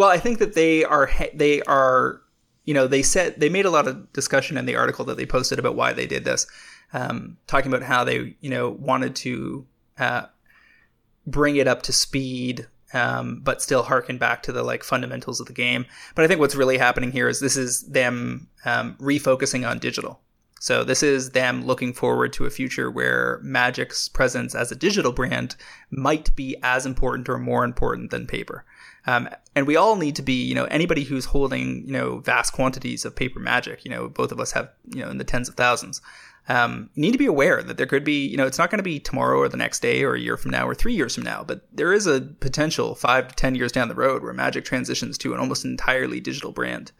[0.00, 2.22] Well, I think that they are they are
[2.64, 5.26] you know they said they made a lot of discussion in the article that they
[5.26, 6.46] posted about why they did this,
[6.94, 9.66] um, talking about how they you know wanted to
[9.98, 10.22] uh,
[11.26, 12.66] bring it up to speed.
[12.94, 15.84] Um, but still harken back to the like fundamentals of the game.
[16.14, 20.18] But I think what's really happening here is this is them um, refocusing on digital.
[20.60, 25.12] So this is them looking forward to a future where Magic's presence as a digital
[25.12, 25.56] brand
[25.90, 28.64] might be as important or more important than paper.
[29.06, 32.52] Um, and we all need to be, you know, anybody who's holding, you know, vast
[32.52, 35.48] quantities of paper magic, you know, both of us have, you know, in the tens
[35.48, 36.00] of thousands.
[36.48, 38.82] Um, need to be aware that there could be, you know, it's not going to
[38.82, 41.24] be tomorrow or the next day or a year from now or three years from
[41.24, 44.64] now, but there is a potential five to 10 years down the road where magic
[44.64, 46.92] transitions to an almost entirely digital brand.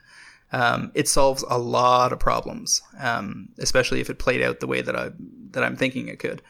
[0.53, 4.83] Um, it solves a lot of problems, um, especially if it played out the way
[4.83, 5.11] that I
[5.53, 6.43] that I'm thinking it could,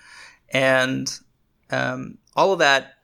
[0.50, 1.10] and
[1.70, 2.94] um, all of that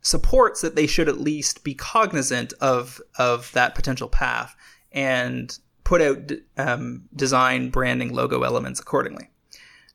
[0.00, 4.54] supports that they should at least be cognizant of of that potential path
[4.92, 9.30] and put out um, design, branding, logo elements accordingly.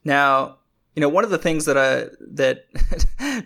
[0.04, 0.58] Now,
[0.95, 2.66] you know, one of the things that I, that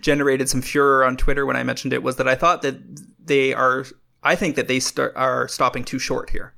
[0.00, 2.78] generated some furor on Twitter when I mentioned it was that I thought that
[3.24, 3.84] they are.
[4.22, 6.54] I think that they start, are stopping too short here.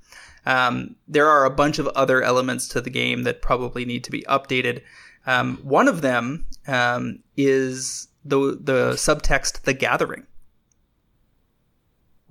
[0.46, 4.10] Um, there are a bunch of other elements to the game that probably need to
[4.10, 4.82] be updated.
[5.26, 10.26] Um, one of them um, is the the subtext the gathering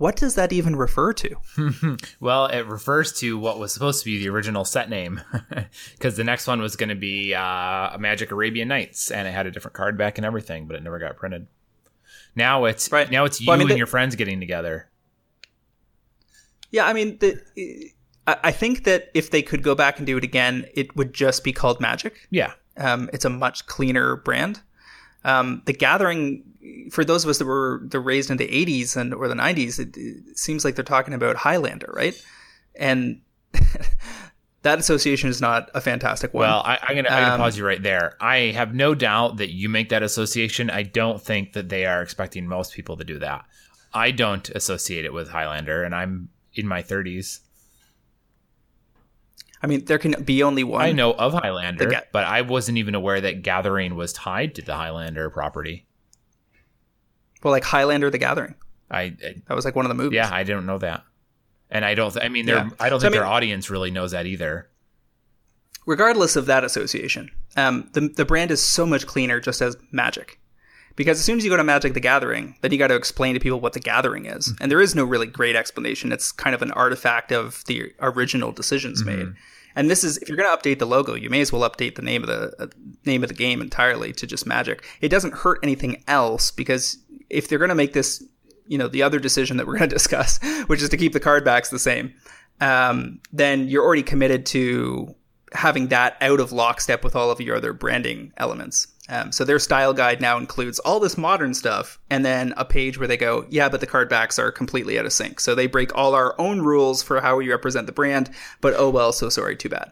[0.00, 1.36] what does that even refer to?
[2.20, 5.20] well, it refers to what was supposed to be the original set name,
[5.92, 9.46] because the next one was going to be uh, Magic Arabian Nights, and it had
[9.46, 11.48] a different card back and everything, but it never got printed.
[12.34, 13.10] Now it's right.
[13.10, 14.88] now it's you well, I mean, and the, your friends getting together.
[16.70, 17.92] Yeah, I mean, the,
[18.26, 21.44] I think that if they could go back and do it again, it would just
[21.44, 22.26] be called Magic.
[22.30, 24.62] Yeah, um, it's a much cleaner brand.
[25.24, 26.44] Um, the Gathering,
[26.90, 29.78] for those of us that were the raised in the 80s and or the 90s,
[29.78, 32.20] it, it seems like they're talking about Highlander, right?
[32.74, 33.20] And
[34.62, 36.42] that association is not a fantastic one.
[36.42, 38.16] Well, I, am gonna, um, pause you right there.
[38.20, 40.70] I have no doubt that you make that association.
[40.70, 43.44] I don't think that they are expecting most people to do that.
[43.92, 47.40] I don't associate it with Highlander, and I'm in my 30s.
[49.62, 50.80] I mean, there can be only one.
[50.80, 54.62] I know of Highlander, ga- but I wasn't even aware that Gathering was tied to
[54.62, 55.86] the Highlander property.
[57.42, 58.54] Well, like Highlander: The Gathering.
[58.90, 60.16] I, I that was like one of the movies.
[60.16, 61.04] Yeah, I didn't know that,
[61.70, 62.12] and I don't.
[62.12, 62.70] Th- I mean, yeah.
[62.80, 64.68] I don't so, think I mean, their audience really knows that either.
[65.86, 70.39] Regardless of that association, um, the the brand is so much cleaner just as Magic,
[70.96, 73.34] Because as soon as you go to Magic the Gathering, then you got to explain
[73.34, 74.48] to people what the Gathering is.
[74.48, 74.62] Mm-hmm.
[74.62, 76.12] And there is no really great explanation.
[76.12, 79.18] It's kind of an artifact of the original decisions mm-hmm.
[79.18, 79.34] made.
[79.76, 81.94] And this is if you're going to update the logo, you may as well update
[81.94, 82.66] the name of the uh,
[83.06, 84.84] name of the game entirely to just Magic.
[85.00, 88.22] It doesn't hurt anything else because if they're going to make this,
[88.66, 91.20] you know, the other decision that we're going to discuss, which is to keep the
[91.20, 92.12] card backs the same,
[92.60, 95.14] um, then you're already committed to
[95.52, 98.88] having that out of lockstep with all of your other branding elements.
[99.10, 102.96] Um, so their style guide now includes all this modern stuff and then a page
[102.96, 105.40] where they go, yeah, but the card backs are completely out of sync.
[105.40, 108.30] So they break all our own rules for how we represent the brand,
[108.60, 109.90] but oh well, so sorry, too bad.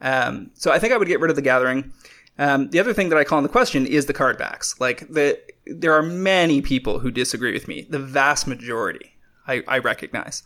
[0.00, 1.92] Um, so I think I would get rid of the gathering.
[2.38, 4.78] Um, the other thing that I call in the question is the card backs.
[4.78, 7.88] Like the, there are many people who disagree with me.
[7.90, 9.16] The vast majority,
[9.48, 10.44] I, I recognize.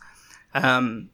[0.55, 1.11] Um,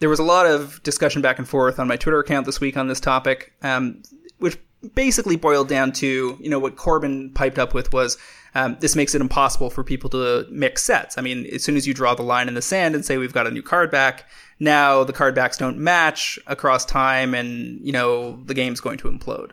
[0.00, 2.76] there was a lot of discussion back and forth on my Twitter account this week
[2.76, 4.02] on this topic, um,
[4.38, 4.58] which
[4.94, 8.18] basically boiled down to you know what Corbin piped up with was
[8.54, 11.16] um, this makes it impossible for people to mix sets.
[11.16, 13.32] I mean, as soon as you draw the line in the sand and say we've
[13.32, 14.28] got a new card back,
[14.60, 19.10] now the card backs don't match across time, and you know the game's going to
[19.10, 19.52] implode.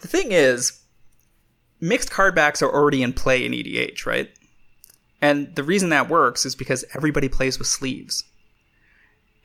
[0.00, 0.80] The thing is,
[1.80, 4.30] mixed card backs are already in play in EDH, right?
[5.20, 8.22] And the reason that works is because everybody plays with sleeves.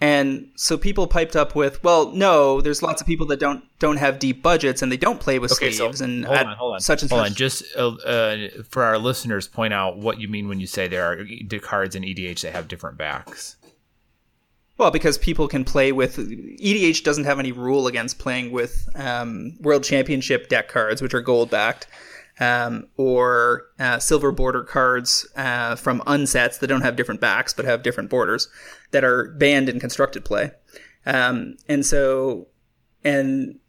[0.04, 3.96] And so people piped up with, well, no, there's lots of people that don't don't
[3.96, 6.74] have deep budgets and they don't play with okay, sleeves so and hold on, hold
[6.74, 7.32] on, such and hold such.
[7.32, 7.36] on.
[7.36, 11.06] Just uh, uh, for our listeners, point out what you mean when you say there
[11.06, 13.56] are cards in EDH that have different backs.
[14.78, 19.56] Well, because people can play with EDH doesn't have any rule against playing with um,
[19.62, 21.88] World Championship deck cards, which are gold backed
[22.40, 27.66] um, or uh, silver border cards uh, from unsets that don't have different backs but
[27.66, 28.48] have different borders
[28.92, 30.52] that are banned in constructed play.
[31.06, 32.48] Um, and so,
[33.04, 33.60] and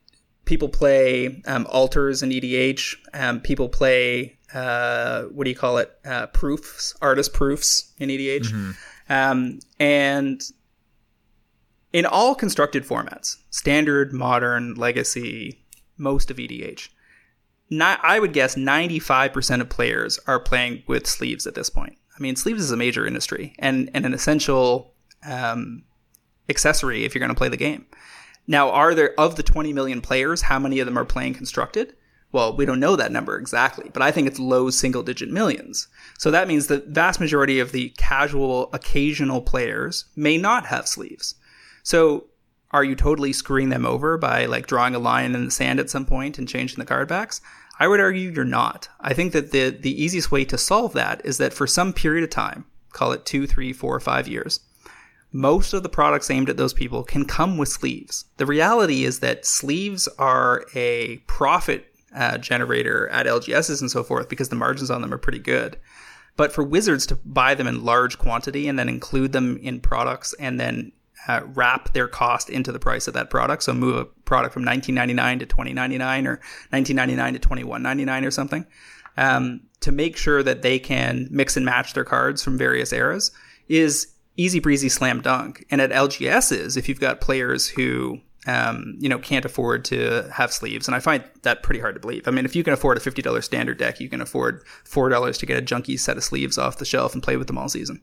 [0.44, 2.96] people play um, alters in EDH.
[3.12, 5.90] Um, people play uh, what do you call it?
[6.04, 8.70] Uh, proofs, artist proofs in EDH, mm-hmm.
[9.10, 10.40] Um, and
[11.92, 15.62] in all constructed formats, standard, modern, legacy,
[15.98, 16.88] most of EDH
[17.70, 21.96] not, I would guess 95% of players are playing with sleeves at this point.
[22.16, 24.94] I mean, sleeves is a major industry and, and an essential
[25.26, 25.84] um,
[26.48, 27.86] accessory if you're going to play the game.
[28.46, 31.94] Now, are there, of the 20 million players, how many of them are playing constructed?
[32.30, 35.88] Well, we don't know that number exactly, but I think it's low single digit millions.
[36.18, 41.36] So that means the vast majority of the casual, occasional players may not have sleeves.
[41.84, 42.26] So
[42.74, 45.88] are you totally screwing them over by like drawing a line in the sand at
[45.88, 47.40] some point and changing the card backs?
[47.78, 48.88] I would argue you're not.
[49.00, 52.24] I think that the the easiest way to solve that is that for some period
[52.24, 54.58] of time, call it two, three, four, five years,
[55.30, 58.24] most of the products aimed at those people can come with sleeves.
[58.38, 64.28] The reality is that sleeves are a profit uh, generator at LGSs and so forth
[64.28, 65.76] because the margins on them are pretty good.
[66.36, 70.34] But for wizards to buy them in large quantity and then include them in products
[70.40, 70.90] and then
[71.28, 73.62] uh, wrap their cost into the price of that product.
[73.62, 76.40] So move a product from 19.99 to 20.99 or
[76.72, 78.66] 19.99 to 21.99 or something
[79.16, 83.30] um, to make sure that they can mix and match their cards from various eras
[83.68, 85.64] is easy breezy slam dunk.
[85.70, 90.52] And at LGSs, if you've got players who um, you know, can't afford to have
[90.52, 90.86] sleeves.
[90.86, 92.28] And I find that pretty hard to believe.
[92.28, 95.46] I mean, if you can afford a $50 standard deck, you can afford $4 to
[95.46, 98.02] get a junky set of sleeves off the shelf and play with them all season.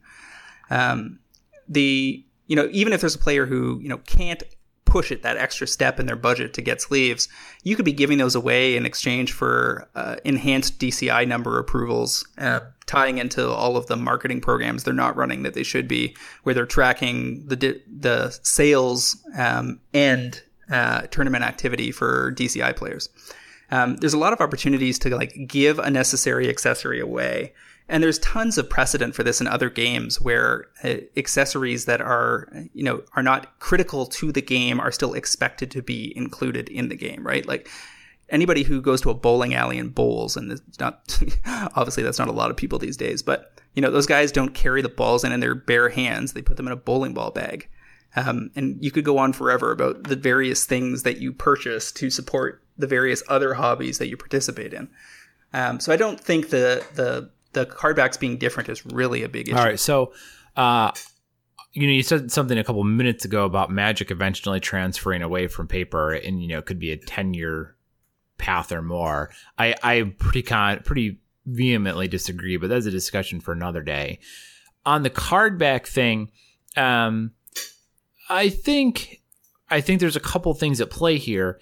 [0.69, 1.19] Um,
[1.67, 4.43] the you know, even if there's a player who, you know, can't
[4.83, 7.29] push it that extra step in their budget to get sleeves,
[7.63, 12.59] you could be giving those away in exchange for uh, enhanced DCI number approvals, uh,
[12.87, 16.53] tying into all of the marketing programs they're not running that they should be, where
[16.53, 23.07] they're tracking the the sales um, and uh, tournament activity for DCI players.
[23.71, 27.53] Um, there's a lot of opportunities to like give a necessary accessory away
[27.91, 32.47] and there's tons of precedent for this in other games where uh, accessories that are,
[32.73, 36.87] you know, are not critical to the game are still expected to be included in
[36.87, 37.45] the game, right?
[37.45, 37.69] Like
[38.29, 41.21] anybody who goes to a bowling alley and bowls, and it's not,
[41.75, 44.53] obviously that's not a lot of people these days, but you know, those guys don't
[44.53, 46.31] carry the balls in in their bare hands.
[46.31, 47.67] They put them in a bowling ball bag.
[48.15, 52.09] Um, and you could go on forever about the various things that you purchase to
[52.09, 54.89] support the various other hobbies that you participate in.
[55.53, 59.49] Um, so I don't think the the the cardbacks being different is really a big
[59.49, 59.57] issue.
[59.57, 60.13] All right, so
[60.55, 60.91] uh,
[61.73, 65.67] you know, you said something a couple minutes ago about Magic eventually transferring away from
[65.67, 67.75] paper, and you know, it could be a ten year
[68.37, 69.31] path or more.
[69.57, 74.19] I I pretty con pretty vehemently disagree, but that's a discussion for another day.
[74.85, 76.31] On the cardback thing,
[76.75, 77.31] um,
[78.29, 79.21] I think
[79.69, 81.59] I think there's a couple things at play here.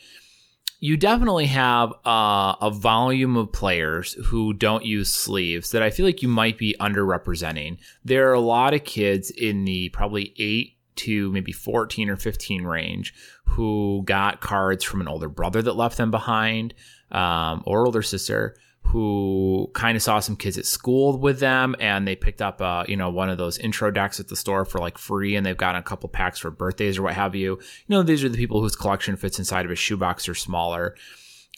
[0.79, 6.05] You definitely have uh, a volume of players who don't use sleeves that I feel
[6.05, 7.79] like you might be underrepresenting.
[8.05, 12.63] There are a lot of kids in the probably eight to maybe 14 or 15
[12.63, 13.13] range
[13.43, 16.73] who got cards from an older brother that left them behind
[17.11, 18.55] um, or older sister
[18.89, 22.83] who kind of saw some kids at school with them and they picked up uh,
[22.87, 25.57] you know one of those intro decks at the store for like free and they've
[25.57, 28.37] gotten a couple packs for birthdays or what have you you know these are the
[28.37, 30.95] people whose collection fits inside of a shoebox or smaller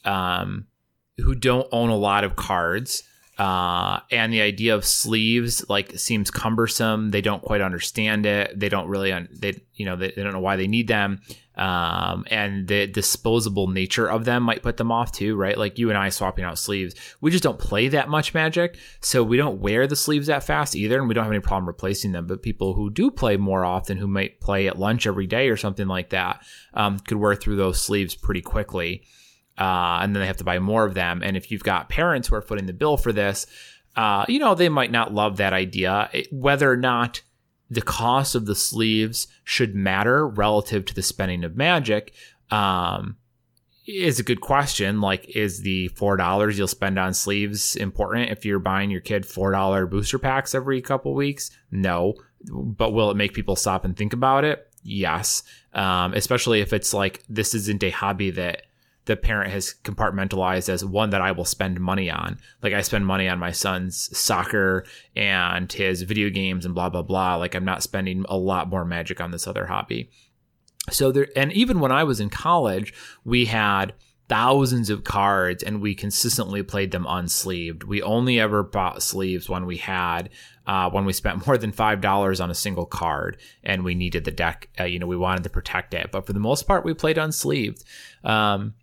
[0.03, 0.67] um,
[1.17, 3.03] who don't own a lot of cards
[3.37, 7.09] uh, and the idea of sleeves like seems cumbersome.
[7.09, 8.59] They don't quite understand it.
[8.59, 11.21] They don't really, un- they you know, they, they, don't know why they need them.
[11.55, 15.57] Um, and the disposable nature of them might put them off too, right?
[15.57, 16.95] Like you and I swapping out sleeves.
[17.19, 20.75] We just don't play that much Magic, so we don't wear the sleeves that fast
[20.75, 22.25] either, and we don't have any problem replacing them.
[22.25, 25.57] But people who do play more often, who might play at lunch every day or
[25.57, 26.41] something like that,
[26.73, 29.03] um, could wear through those sleeves pretty quickly
[29.57, 31.21] uh, and then they have to buy more of them.
[31.23, 33.45] And if you've got parents who are footing the bill for this,
[33.95, 36.09] uh, you know, they might not love that idea.
[36.31, 37.21] whether or not
[37.71, 42.13] the cost of the sleeves should matter relative to the spending of magic
[42.51, 43.15] um,
[43.87, 44.99] is a good question.
[44.99, 49.25] Like, is the four dollars you'll spend on sleeves important if you're buying your kid
[49.25, 51.49] four dollar booster packs every couple weeks?
[51.71, 52.15] No,
[52.51, 54.67] but will it make people stop and think about it?
[54.83, 55.43] Yes,
[55.73, 58.63] um, especially if it's like this isn't a hobby that
[59.11, 62.37] the parent has compartmentalized as one that I will spend money on.
[62.63, 64.85] Like I spend money on my son's soccer
[65.17, 67.35] and his video games and blah blah blah.
[67.35, 70.09] Like I'm not spending a lot more magic on this other hobby.
[70.91, 72.93] So there and even when I was in college,
[73.25, 73.93] we had
[74.29, 77.83] thousands of cards and we consistently played them unsleeved.
[77.83, 80.29] We only ever bought sleeves when we had
[80.65, 84.23] uh, when we spent more than five dollars on a single card and we needed
[84.23, 84.69] the deck.
[84.79, 87.17] Uh, you know, we wanted to protect it, but for the most part, we played
[87.17, 87.83] unsleeved.
[88.23, 88.75] Um,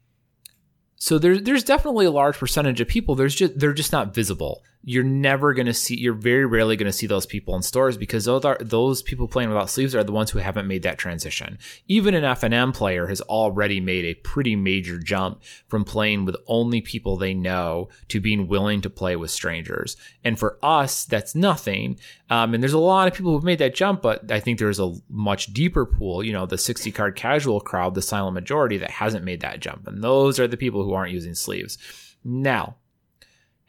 [0.99, 4.63] so there's there's definitely a large percentage of people there's just they're just not visible
[4.89, 7.99] you're never going to see you're very rarely going to see those people in stores
[7.99, 10.97] because those are those people playing without sleeves are the ones who haven't made that
[10.97, 11.59] transition.
[11.89, 16.81] Even an FNM player has already made a pretty major jump from playing with only
[16.81, 19.99] people they know to being willing to play with strangers.
[20.25, 22.01] And for us that's nothing.
[22.31, 24.81] Um, and there's a lot of people who've made that jump but i think there's
[24.81, 28.91] a much deeper pool you know the 60 card casual crowd the silent majority that
[28.91, 29.87] hasn't made that jump.
[29.87, 31.77] And those are the people who aren't using sleeves.
[32.25, 32.77] Now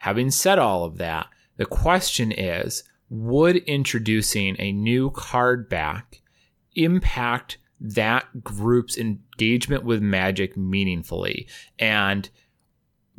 [0.00, 1.26] Having said all of that,
[1.56, 6.22] the question is would introducing a new card back
[6.74, 11.46] impact that group's engagement with magic meaningfully?
[11.78, 12.28] And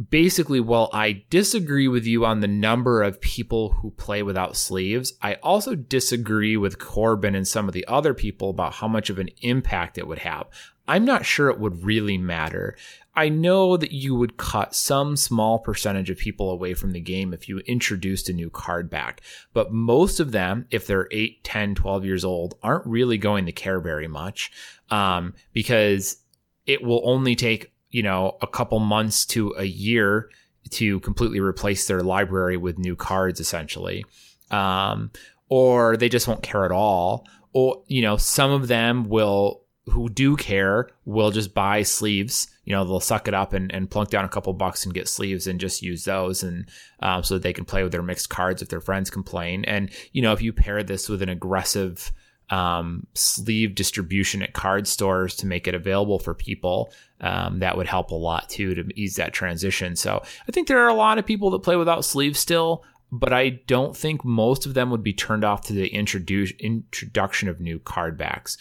[0.09, 5.13] basically, while I disagree with you on the number of people who play without sleeves,
[5.21, 9.19] I also disagree with Corbin and some of the other people about how much of
[9.19, 10.47] an impact it would have.
[10.87, 12.75] I'm not sure it would really matter.
[13.15, 17.33] I know that you would cut some small percentage of people away from the game
[17.33, 19.21] if you introduced a new card back,
[19.53, 23.51] but most of them, if they're 8, 10, 12 years old, aren't really going to
[23.51, 24.51] care very much
[24.89, 26.17] um, because
[26.65, 30.29] it will only take, you know, a couple months to a year
[30.69, 34.05] to completely replace their library with new cards, essentially.
[34.51, 35.11] Um,
[35.49, 37.27] or they just won't care at all.
[37.51, 42.47] Or, you know, some of them will who do care will just buy sleeves.
[42.65, 45.07] You know, they'll suck it up and, and plunk down a couple bucks and get
[45.07, 46.69] sleeves and just use those, and
[47.01, 49.65] um, so that they can play with their mixed cards if their friends complain.
[49.65, 52.11] And you know, if you pair this with an aggressive
[52.49, 57.87] um, sleeve distribution at card stores to make it available for people, um, that would
[57.87, 59.95] help a lot too to ease that transition.
[59.95, 63.33] So I think there are a lot of people that play without sleeves still but
[63.33, 67.59] I don't think most of them would be turned off to the introdu- introduction of
[67.59, 68.57] new card backs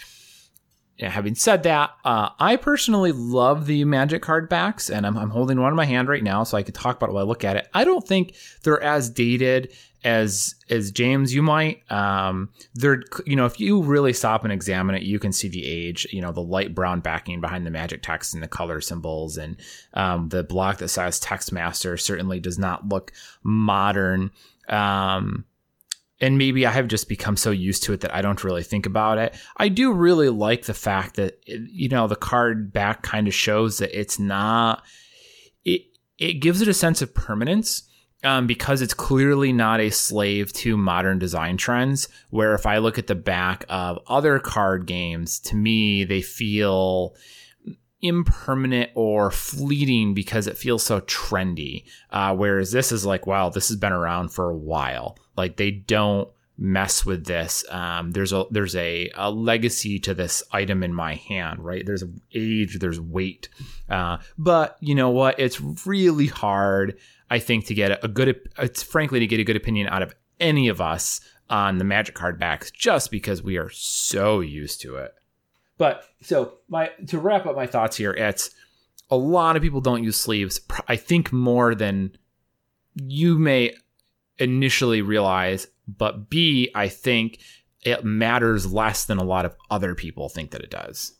[1.08, 5.60] having said that, uh, I personally love the Magic card backs, and I'm, I'm, holding
[5.60, 7.44] one in my hand right now, so I can talk about it while I look
[7.44, 7.68] at it.
[7.72, 9.72] I don't think they're as dated
[10.04, 11.90] as as James you might.
[11.90, 15.66] Um, they're you know if you really stop and examine it, you can see the
[15.66, 16.06] age.
[16.10, 19.56] You know the light brown backing behind the Magic text and the color symbols, and
[19.94, 23.12] um, the block that says Deckmaster certainly does not look
[23.42, 24.30] modern.
[24.68, 25.44] Um,
[26.20, 28.86] and maybe I have just become so used to it that I don't really think
[28.86, 29.34] about it.
[29.56, 33.78] I do really like the fact that you know the card back kind of shows
[33.78, 34.82] that it's not
[35.64, 35.82] it
[36.18, 37.84] it gives it a sense of permanence
[38.22, 42.08] um, because it's clearly not a slave to modern design trends.
[42.28, 47.14] Where if I look at the back of other card games, to me they feel
[48.02, 51.84] impermanent or fleeting because it feels so trendy.
[52.10, 55.18] Uh, whereas this is like, wow, this has been around for a while.
[55.36, 56.28] Like they don't
[56.60, 57.64] mess with this.
[57.70, 61.84] Um, there's a there's a, a legacy to this item in my hand, right?
[61.84, 62.04] There's
[62.34, 63.48] age, there's weight,
[63.88, 65.40] uh, but you know what?
[65.40, 66.98] It's really hard,
[67.30, 68.38] I think, to get a good.
[68.58, 72.14] It's frankly to get a good opinion out of any of us on the Magic
[72.14, 75.14] card backs, just because we are so used to it.
[75.80, 78.50] But so my to wrap up my thoughts here, it's
[79.08, 80.60] a lot of people don't use sleeves.
[80.86, 82.18] I think more than
[82.96, 83.74] you may
[84.36, 87.38] initially realize, but B, I think
[87.80, 91.14] it matters less than a lot of other people think that it does.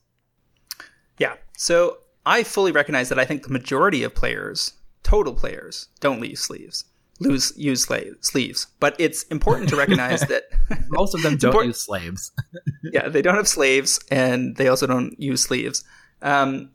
[1.16, 1.37] Yeah.
[1.57, 1.97] So
[2.27, 6.85] I fully recognize that I think the majority of players, total players, don't leave sleeves.
[7.21, 7.87] Lose use
[8.21, 10.45] sleeves, but it's important to recognize that
[10.89, 11.69] most of them don't important.
[11.69, 12.33] use slaves.
[12.93, 15.85] yeah, they don't have slaves, and they also don't use sleeves.
[16.23, 16.71] Um,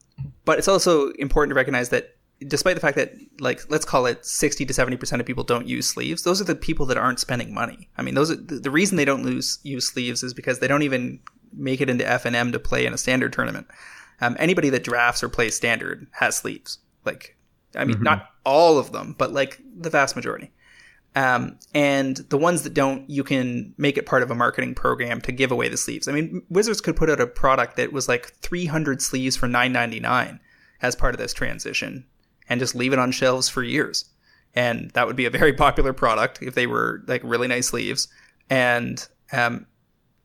[0.45, 2.15] but it's also important to recognize that
[2.47, 5.87] despite the fact that like let's call it 60 to 70% of people don't use
[5.87, 8.97] sleeves those are the people that aren't spending money i mean those are the, reason
[8.97, 11.19] they don't lose, use sleeves is because they don't even
[11.53, 13.67] make it into fnm to play in a standard tournament
[14.21, 17.34] um, anybody that drafts or plays standard has sleeves like
[17.77, 18.03] i mean mm-hmm.
[18.03, 20.51] not all of them but like the vast majority
[21.15, 25.21] um, and the ones that don't, you can make it part of a marketing program
[25.21, 26.09] to give away the sleeves.
[26.09, 30.39] I mean, Wizards could put out a product that was like 300 sleeves for 9.99
[30.81, 32.05] as part of this transition,
[32.49, 34.05] and just leave it on shelves for years.
[34.53, 38.09] And that would be a very popular product if they were like really nice sleeves.
[38.49, 39.67] And, um,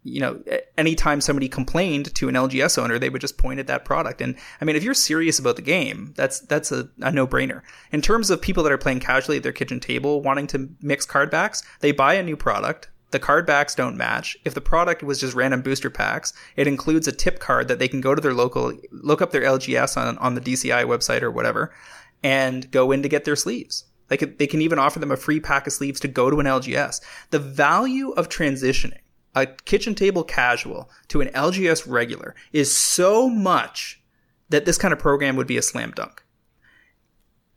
[0.02, 0.42] you know,
[0.78, 4.20] anytime somebody complained to an LGS owner, they would just point at that product.
[4.22, 7.62] And I mean, if you're serious about the game, that's that's a, a no brainer.
[7.92, 11.04] In terms of people that are playing casually at their kitchen table, wanting to mix
[11.04, 12.88] card backs, they buy a new product.
[13.10, 14.36] The card backs don't match.
[14.44, 17.88] If the product was just random booster packs, it includes a tip card that they
[17.88, 21.30] can go to their local, look up their LGS on on the DCI website or
[21.30, 21.74] whatever,
[22.22, 23.84] and go in to get their sleeves.
[24.08, 26.46] Like they can even offer them a free pack of sleeves to go to an
[26.46, 27.00] LGS.
[27.30, 28.99] The value of transitioning
[29.34, 34.02] a kitchen table casual to an LGS regular is so much
[34.48, 36.22] that this kind of program would be a slam dunk.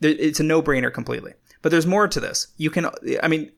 [0.01, 1.33] It's a no brainer completely.
[1.61, 2.47] But there's more to this.
[2.57, 2.89] You can,
[3.21, 3.51] I mean,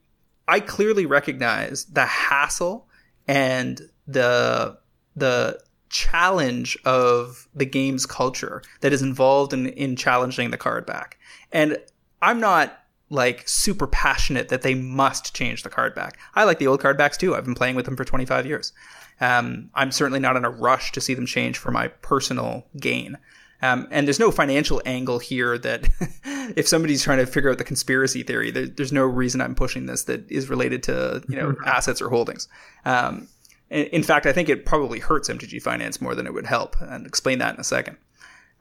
[0.48, 2.88] I clearly recognize the hassle
[3.26, 4.78] and the,
[5.16, 11.18] the challenge of the game's culture that is involved in, in challenging the card back.
[11.52, 11.78] And
[12.22, 12.78] I'm not
[13.08, 16.18] like super passionate that they must change the card back.
[16.34, 17.34] I like the old card backs too.
[17.34, 18.72] I've been playing with them for 25 years.
[19.20, 23.18] Um, I'm certainly not in a rush to see them change for my personal gain.
[23.62, 25.88] Um, and there's no financial angle here that
[26.56, 29.86] if somebody's trying to figure out the conspiracy theory, there, there's no reason I'm pushing
[29.86, 32.48] this that is related to you know assets or holdings.
[32.84, 33.28] Um,
[33.70, 37.06] in fact, I think it probably hurts MTG Finance more than it would help, and
[37.06, 37.96] explain that in a second.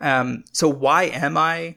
[0.02, 1.76] Um, so why am I?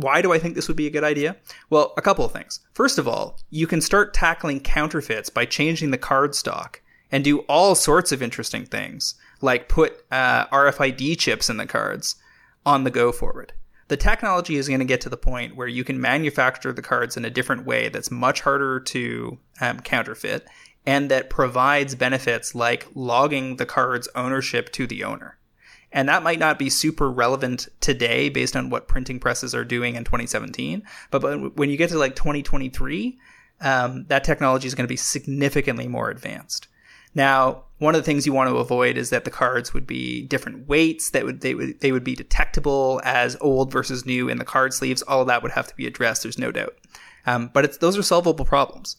[0.00, 1.36] Why do I think this would be a good idea?
[1.68, 2.60] Well, a couple of things.
[2.72, 6.80] First of all, you can start tackling counterfeits by changing the card stock
[7.12, 12.16] and do all sorts of interesting things, like put uh, RFID chips in the cards
[12.64, 13.52] on the go forward.
[13.88, 17.16] The technology is going to get to the point where you can manufacture the cards
[17.16, 20.46] in a different way that's much harder to um, counterfeit
[20.86, 25.36] and that provides benefits like logging the card's ownership to the owner.
[25.92, 29.96] And that might not be super relevant today based on what printing presses are doing
[29.96, 30.82] in 2017.
[31.10, 33.18] But, but when you get to like 2023,
[33.60, 36.68] um, that technology is going to be significantly more advanced.
[37.14, 40.22] Now, one of the things you want to avoid is that the cards would be
[40.22, 44.38] different weights that would they would they would be detectable as old versus new in
[44.38, 45.02] the card sleeves.
[45.02, 46.22] All of that would have to be addressed.
[46.22, 46.76] There's no doubt.
[47.26, 48.96] Um, but it's those are solvable problems.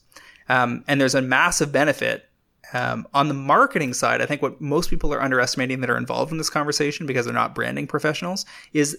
[0.48, 2.28] Um, and there's a massive benefit
[2.72, 4.20] um, on the marketing side.
[4.20, 7.34] I think what most people are underestimating that are involved in this conversation because they're
[7.34, 8.96] not branding professionals is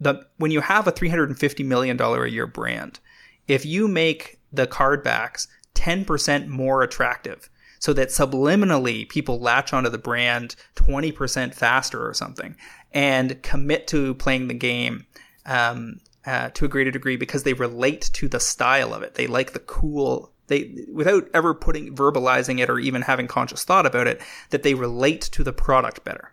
[0.00, 3.00] the when you have a 350 million dollar a year brand,
[3.46, 7.48] if you make the card backs 10% more attractive
[7.78, 12.54] so that subliminally people latch onto the brand 20% faster or something
[12.92, 15.06] and commit to playing the game
[15.46, 19.14] um, uh, to a greater degree because they relate to the style of it.
[19.14, 23.86] They like the cool they without ever putting verbalizing it or even having conscious thought
[23.86, 24.20] about it
[24.50, 26.32] that they relate to the product better.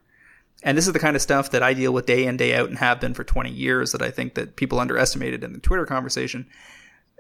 [0.62, 2.70] And this is the kind of stuff that i deal with day in day out
[2.70, 5.86] and have been for 20 years that i think that people underestimated in the twitter
[5.86, 6.48] conversation.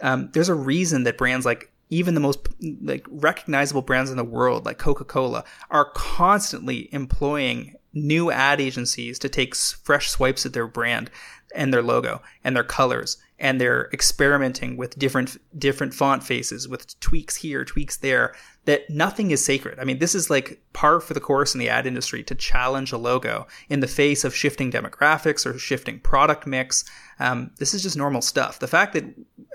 [0.01, 2.47] Um, there's a reason that brands like even the most
[2.81, 9.29] like recognizable brands in the world like coca-cola are constantly employing new ad agencies to
[9.29, 11.09] take fresh swipes at their brand
[11.55, 16.99] and their logo and their colors and they're experimenting with different different font faces with
[16.99, 18.35] tweaks here tweaks there
[18.65, 19.79] that nothing is sacred.
[19.79, 22.91] I mean this is like par for the course in the ad industry to challenge
[22.91, 26.85] a logo in the face of shifting demographics or shifting product mix.
[27.19, 28.59] Um, this is just normal stuff.
[28.59, 29.05] The fact that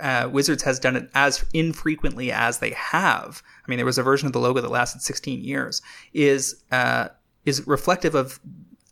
[0.00, 4.02] uh, wizards has done it as infrequently as they have i mean there was a
[4.02, 5.82] version of the logo that lasted 16 years
[6.12, 7.08] is uh,
[7.44, 8.40] is reflective of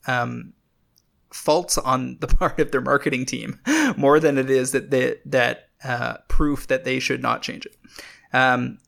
[0.06, 0.52] um,
[1.32, 3.60] faults on the part of their marketing team
[3.96, 7.76] more than it is that they, that uh, proof that they should not change it.
[8.32, 8.78] Um,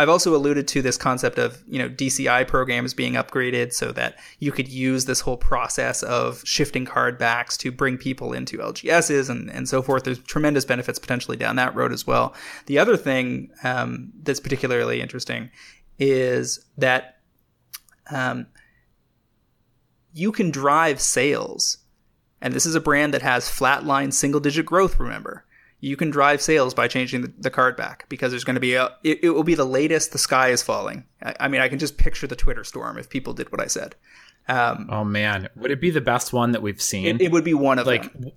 [0.00, 4.18] I've also alluded to this concept of you know DCI programs being upgraded so that
[4.38, 9.28] you could use this whole process of shifting card backs to bring people into LGSs
[9.28, 10.04] and, and so forth.
[10.04, 12.34] There's tremendous benefits potentially down that road as well.
[12.64, 15.50] The other thing um, that's particularly interesting
[15.98, 17.18] is that
[18.10, 18.46] um,
[20.12, 21.78] you can drive sales.
[22.40, 25.44] And this is a brand that has flatline single digit growth, remember.
[25.80, 28.74] You can drive sales by changing the, the card back because there's going to be
[28.74, 31.04] a, it, it, will be the latest the sky is falling.
[31.22, 33.66] I, I, mean, I can just picture the Twitter storm if people did what I
[33.66, 33.94] said.
[34.48, 37.06] Um, oh man, would it be the best one that we've seen?
[37.06, 38.32] It, it would be one of like, them.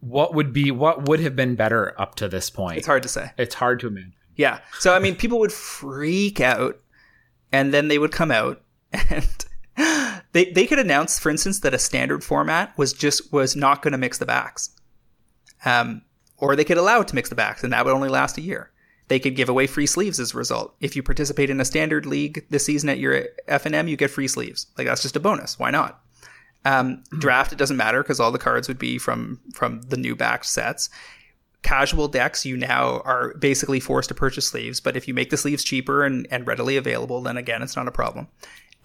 [0.00, 2.78] What would be, what would have been better up to this point?
[2.78, 3.30] It's hard to say.
[3.36, 4.14] It's hard to imagine.
[4.36, 4.60] Yeah.
[4.78, 6.78] So, I mean, people would freak out
[7.52, 8.62] and then they would come out
[9.10, 9.45] and
[10.32, 13.92] they they could announce, for instance, that a standard format was just was not going
[13.92, 14.70] to mix the backs,
[15.64, 16.02] um,
[16.36, 18.42] or they could allow it to mix the backs, and that would only last a
[18.42, 18.70] year.
[19.08, 20.74] They could give away free sleeves as a result.
[20.80, 24.26] If you participate in a standard league this season at your FNM, you get free
[24.26, 24.66] sleeves.
[24.76, 25.58] Like that's just a bonus.
[25.58, 26.00] Why not?
[26.64, 30.16] Um, draft it doesn't matter because all the cards would be from from the new
[30.16, 30.90] back sets.
[31.62, 35.36] Casual decks, you now are basically forced to purchase sleeves, but if you make the
[35.36, 38.28] sleeves cheaper and, and readily available, then again, it's not a problem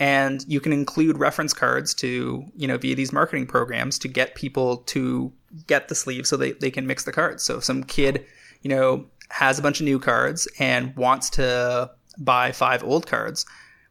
[0.01, 4.33] and you can include reference cards to you know via these marketing programs to get
[4.33, 5.31] people to
[5.67, 7.43] get the sleeve so they, they can mix the cards.
[7.43, 8.25] So if some kid
[8.63, 13.45] you know has a bunch of new cards and wants to buy five old cards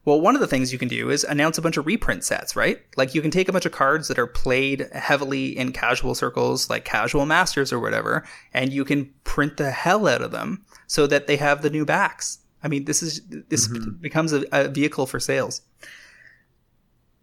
[0.05, 2.55] well one of the things you can do is announce a bunch of reprint sets
[2.55, 2.79] right?
[2.97, 6.69] Like you can take a bunch of cards that are played heavily in casual circles
[6.69, 8.23] like casual masters or whatever
[8.53, 11.85] and you can print the hell out of them so that they have the new
[11.85, 12.39] backs.
[12.63, 14.01] I mean this is this mm-hmm.
[14.01, 15.61] becomes a, a vehicle for sales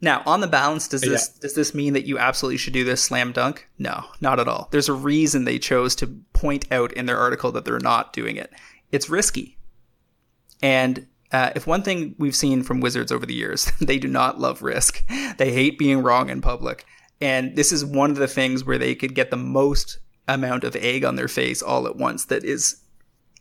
[0.00, 1.40] now, on the balance, does this yeah.
[1.40, 3.68] does this mean that you absolutely should do this slam dunk?
[3.78, 4.68] No, not at all.
[4.70, 8.36] There's a reason they chose to point out in their article that they're not doing
[8.36, 8.52] it.
[8.92, 9.58] It's risky.
[10.62, 14.38] And uh, if one thing we've seen from Wizards over the years, they do not
[14.38, 15.04] love risk.
[15.36, 16.86] They hate being wrong in public.
[17.20, 19.98] And this is one of the things where they could get the most
[20.28, 22.82] amount of egg on their face all at once that is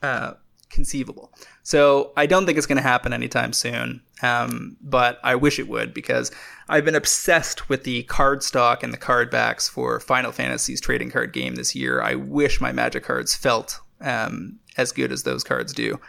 [0.02, 0.34] uh,
[0.70, 1.32] conceivable.
[1.68, 5.68] So I don't think it's going to happen anytime soon, um, but I wish it
[5.68, 6.32] would because
[6.70, 11.12] I've been obsessed with the card stock and the card backs for Final Fantasy's trading
[11.12, 12.02] card game this year.
[12.02, 16.00] I wish my Magic cards felt um, as good as those cards do,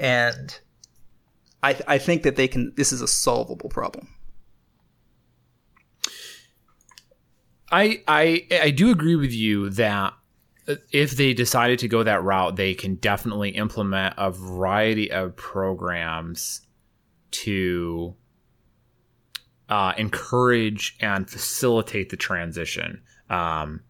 [0.00, 0.58] and
[1.62, 2.72] I, I think that they can.
[2.74, 4.08] This is a solvable problem.
[7.70, 10.14] I I I do agree with you that
[10.92, 16.62] if they decided to go that route, they can definitely implement a variety of programs
[17.30, 18.14] to
[19.68, 23.02] uh, encourage and facilitate the transition.
[23.30, 23.82] Um,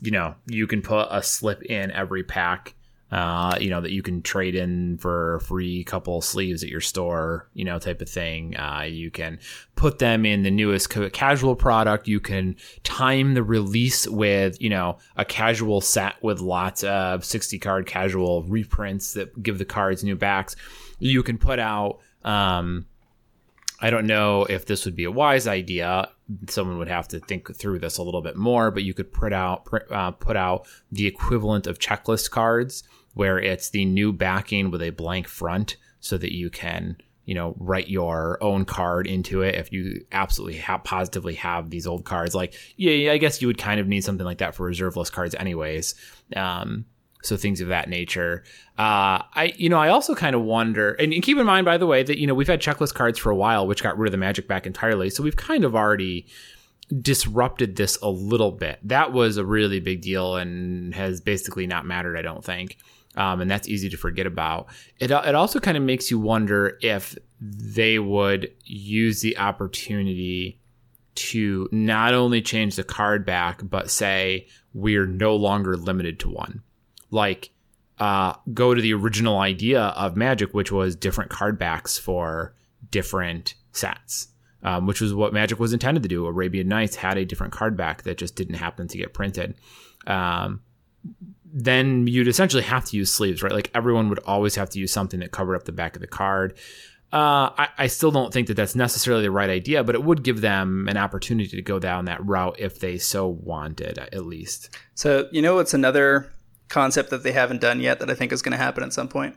[0.00, 2.74] you know, you can put a slip in every pack
[3.10, 6.80] uh, you know, that you can trade in for a free couple sleeves at your
[6.80, 8.56] store, you know, type of thing.
[8.56, 9.38] Uh, you can
[9.74, 12.06] put them in the newest casual product.
[12.06, 12.54] You can
[12.84, 18.44] time the release with, you know, a casual set with lots of 60 card casual
[18.44, 20.54] reprints that give the cards new backs.
[21.00, 22.86] You can put out, um,
[23.80, 26.10] I don't know if this would be a wise idea.
[26.48, 29.32] Someone would have to think through this a little bit more, but you could put
[29.32, 32.84] out uh, put out the equivalent of checklist cards
[33.14, 36.96] where it's the new backing with a blank front so that you can
[37.30, 41.86] you know write your own card into it if you absolutely have positively have these
[41.86, 42.34] old cards.
[42.34, 45.12] Like yeah i guess you would kind of need something like that for reserve list
[45.12, 45.94] cards anyways.
[46.34, 46.86] Um,
[47.22, 48.42] so things of that nature.
[48.78, 51.86] Uh, i you know i also kind of wonder and keep in mind by the
[51.86, 54.12] way that you know we've had checklist cards for a while which got rid of
[54.12, 55.08] the magic back entirely.
[55.08, 56.26] So we've kind of already
[57.00, 58.80] disrupted this a little bit.
[58.82, 62.78] That was a really big deal and has basically not mattered i don't think
[63.16, 64.68] um, and that's easy to forget about.
[64.98, 70.60] It, it also kind of makes you wonder if they would use the opportunity
[71.14, 76.62] to not only change the card back, but say we're no longer limited to one.
[77.10, 77.50] Like,
[77.98, 82.54] uh, go to the original idea of Magic, which was different card backs for
[82.90, 84.28] different sets,
[84.62, 86.26] um, which was what Magic was intended to do.
[86.26, 89.54] Arabian Nights had a different card back that just didn't happen to get printed.
[90.06, 90.62] Um,
[91.52, 93.52] then you'd essentially have to use sleeves, right?
[93.52, 96.06] Like everyone would always have to use something that covered up the back of the
[96.06, 96.54] card.
[97.12, 100.22] Uh, I, I, still don't think that that's necessarily the right idea, but it would
[100.22, 104.70] give them an opportunity to go down that route if they so wanted, at least.
[104.94, 106.30] So, you know, what's another
[106.68, 109.08] concept that they haven't done yet that I think is going to happen at some
[109.08, 109.34] point?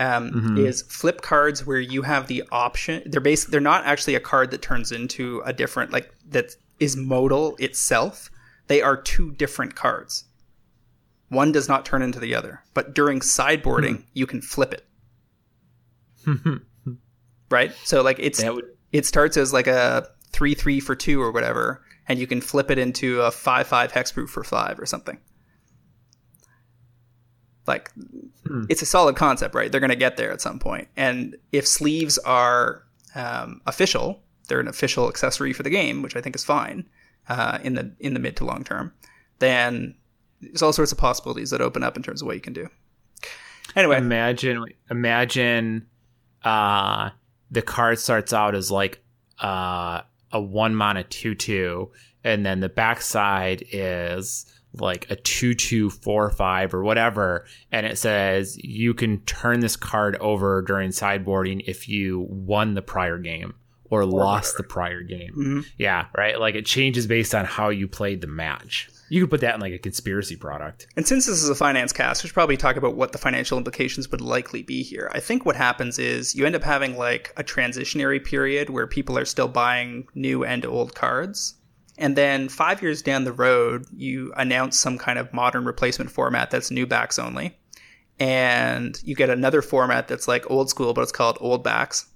[0.00, 0.58] Um, mm-hmm.
[0.58, 3.04] Is flip cards where you have the option.
[3.06, 6.96] They're basically they're not actually a card that turns into a different like that is
[6.96, 8.30] modal itself.
[8.66, 10.24] They are two different cards.
[11.28, 14.02] One does not turn into the other, but during sideboarding, hmm.
[14.14, 14.86] you can flip it.
[17.50, 17.72] right?
[17.84, 18.64] So like it's would...
[18.92, 22.70] it starts as like a three three for two or whatever, and you can flip
[22.70, 25.18] it into a five five hexproof for five or something.
[27.66, 27.90] Like
[28.46, 28.64] hmm.
[28.68, 29.70] it's a solid concept, right?
[29.70, 30.88] They're going to get there at some point.
[30.96, 32.84] And if sleeves are
[33.16, 36.86] um, official, they're an official accessory for the game, which I think is fine
[37.28, 38.92] uh, in the in the mid to long term.
[39.38, 39.96] Then
[40.40, 42.68] there's all sorts of possibilities that open up in terms of what you can do.
[43.74, 45.86] Anyway, imagine imagine
[46.44, 47.10] uh,
[47.50, 49.02] the card starts out as like
[49.42, 50.00] uh,
[50.32, 51.90] a one mana two two,
[52.24, 57.98] and then the backside is like a two two four five or whatever, and it
[57.98, 63.54] says you can turn this card over during sideboarding if you won the prior game
[63.90, 64.56] or, or lost whatever.
[64.56, 65.32] the prior game.
[65.32, 65.60] Mm-hmm.
[65.78, 66.38] Yeah, right.
[66.38, 68.88] Like it changes based on how you played the match.
[69.08, 70.86] You could put that in like a conspiracy product.
[70.96, 73.56] And since this is a finance cast, we should probably talk about what the financial
[73.56, 75.10] implications would likely be here.
[75.14, 79.16] I think what happens is you end up having like a transitionary period where people
[79.16, 81.54] are still buying new and old cards.
[81.98, 86.50] And then five years down the road, you announce some kind of modern replacement format
[86.50, 87.56] that's new backs only.
[88.18, 92.06] And you get another format that's like old school, but it's called old backs.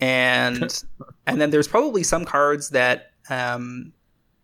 [0.00, 0.84] And
[1.26, 3.92] and then there's probably some cards that um,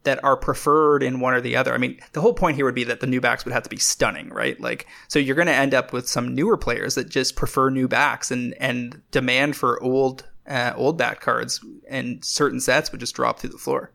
[0.05, 1.73] that are preferred in one or the other.
[1.73, 3.69] I mean, the whole point here would be that the new backs would have to
[3.69, 4.61] be stunning, right?
[4.61, 7.89] Like, so you're going to end up with some newer players that just prefer new
[7.89, 13.15] backs, and and demand for old uh, old back cards and certain sets would just
[13.15, 13.93] drop through the floor.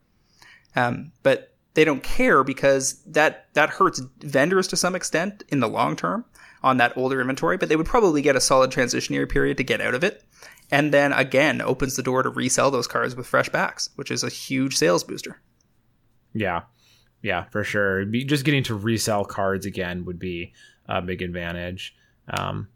[0.75, 5.67] Um, but they don't care because that that hurts vendors to some extent in the
[5.67, 6.25] long term
[6.63, 7.57] on that older inventory.
[7.57, 10.23] But they would probably get a solid transitionary period to get out of it,
[10.71, 14.23] and then again opens the door to resell those cards with fresh backs, which is
[14.23, 15.41] a huge sales booster.
[16.39, 16.63] Yeah,
[17.21, 18.05] yeah, for sure.
[18.05, 20.53] Just getting to resell cards again would be
[20.87, 21.95] a big advantage.
[22.29, 22.67] Um,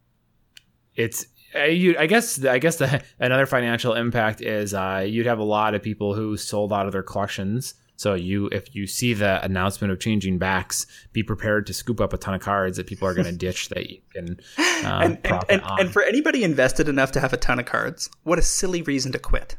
[0.95, 1.25] it's
[1.55, 5.75] uh, I guess I guess the, another financial impact is uh, you'd have a lot
[5.75, 7.75] of people who sold out of their collections.
[8.01, 12.13] So you, if you see the announcement of changing backs, be prepared to scoop up
[12.13, 15.45] a ton of cards that people are going to ditch that you can and, and,
[15.49, 18.81] and, and, for anybody invested enough to have a ton of cards, what a silly
[18.81, 19.55] reason to quit.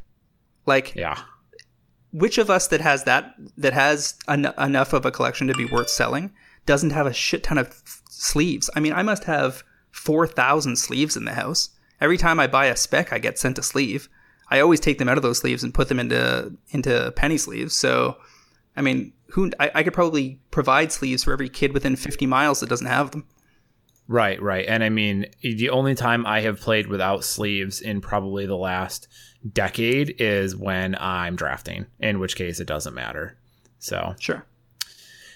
[0.65, 1.21] Like, yeah,
[2.13, 5.65] which of us that has that that has en- enough of a collection to be
[5.65, 6.31] worth selling
[6.65, 8.69] doesn't have a shit ton of f- sleeves?
[8.75, 11.69] I mean, I must have four thousand sleeves in the house.
[11.99, 14.07] Every time I buy a spec, I get sent a sleeve.
[14.49, 17.75] I always take them out of those sleeves and put them into into penny sleeves.
[17.75, 18.17] So,
[18.77, 22.59] I mean, who I, I could probably provide sleeves for every kid within fifty miles
[22.59, 23.25] that doesn't have them.
[24.07, 24.65] Right, right.
[24.67, 29.07] And I mean, the only time I have played without sleeves in probably the last
[29.51, 33.37] decade is when I'm drafting, in which case it doesn't matter.
[33.79, 34.45] So, sure.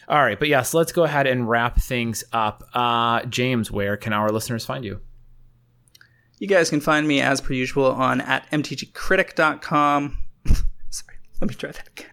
[0.07, 2.63] All right, but yes, let's go ahead and wrap things up.
[2.73, 5.01] Uh, James, where can our listeners find you?
[6.39, 10.17] You guys can find me as per usual on at mtgcritic.com.
[10.89, 12.11] Sorry, let me try that again.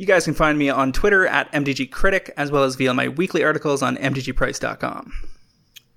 [0.00, 3.44] You guys can find me on Twitter at MTGCritic, as well as via my weekly
[3.44, 5.12] articles on MTGPrice.com.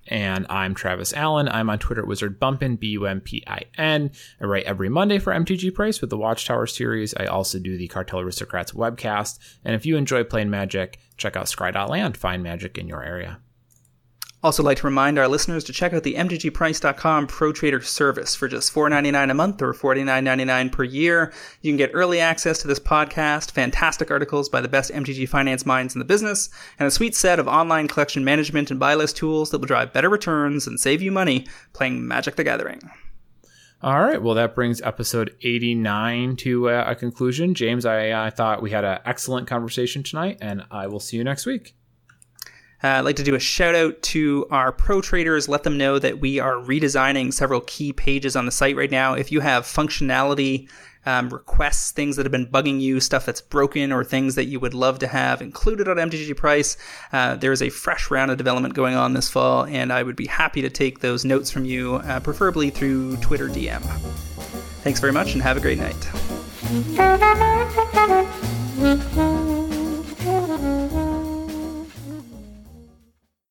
[0.07, 1.47] And I'm Travis Allen.
[1.47, 4.11] I'm on Twitter at Wizard Bumpin, B U M P I N.
[4.41, 7.13] I write every Monday for MTG Price with the Watchtower series.
[7.15, 9.39] I also do the Cartel Aristocrats webcast.
[9.63, 12.17] And if you enjoy playing Magic, check out Scry.land.
[12.17, 13.39] Find magic in your area.
[14.43, 18.49] Also, like to remind our listeners to check out the MTGPrice.com Pro Trader service for
[18.49, 21.31] just $4.99 a month or $49.99 per year.
[21.61, 25.65] You can get early access to this podcast, fantastic articles by the best MTG finance
[25.65, 29.15] minds in the business, and a sweet set of online collection management and buy list
[29.15, 32.81] tools that will drive better returns and save you money playing Magic the Gathering.
[33.81, 34.21] All right.
[34.21, 37.53] Well, that brings episode 89 to a conclusion.
[37.53, 41.23] James, I, I thought we had an excellent conversation tonight, and I will see you
[41.23, 41.75] next week.
[42.83, 45.47] Uh, I'd like to do a shout out to our pro traders.
[45.47, 49.13] Let them know that we are redesigning several key pages on the site right now.
[49.13, 50.67] If you have functionality
[51.05, 54.59] um, requests, things that have been bugging you, stuff that's broken, or things that you
[54.59, 56.77] would love to have included on MTG Price,
[57.11, 60.15] uh, there is a fresh round of development going on this fall, and I would
[60.15, 63.81] be happy to take those notes from you, uh, preferably through Twitter DM.
[64.81, 66.09] Thanks very much, and have a great night.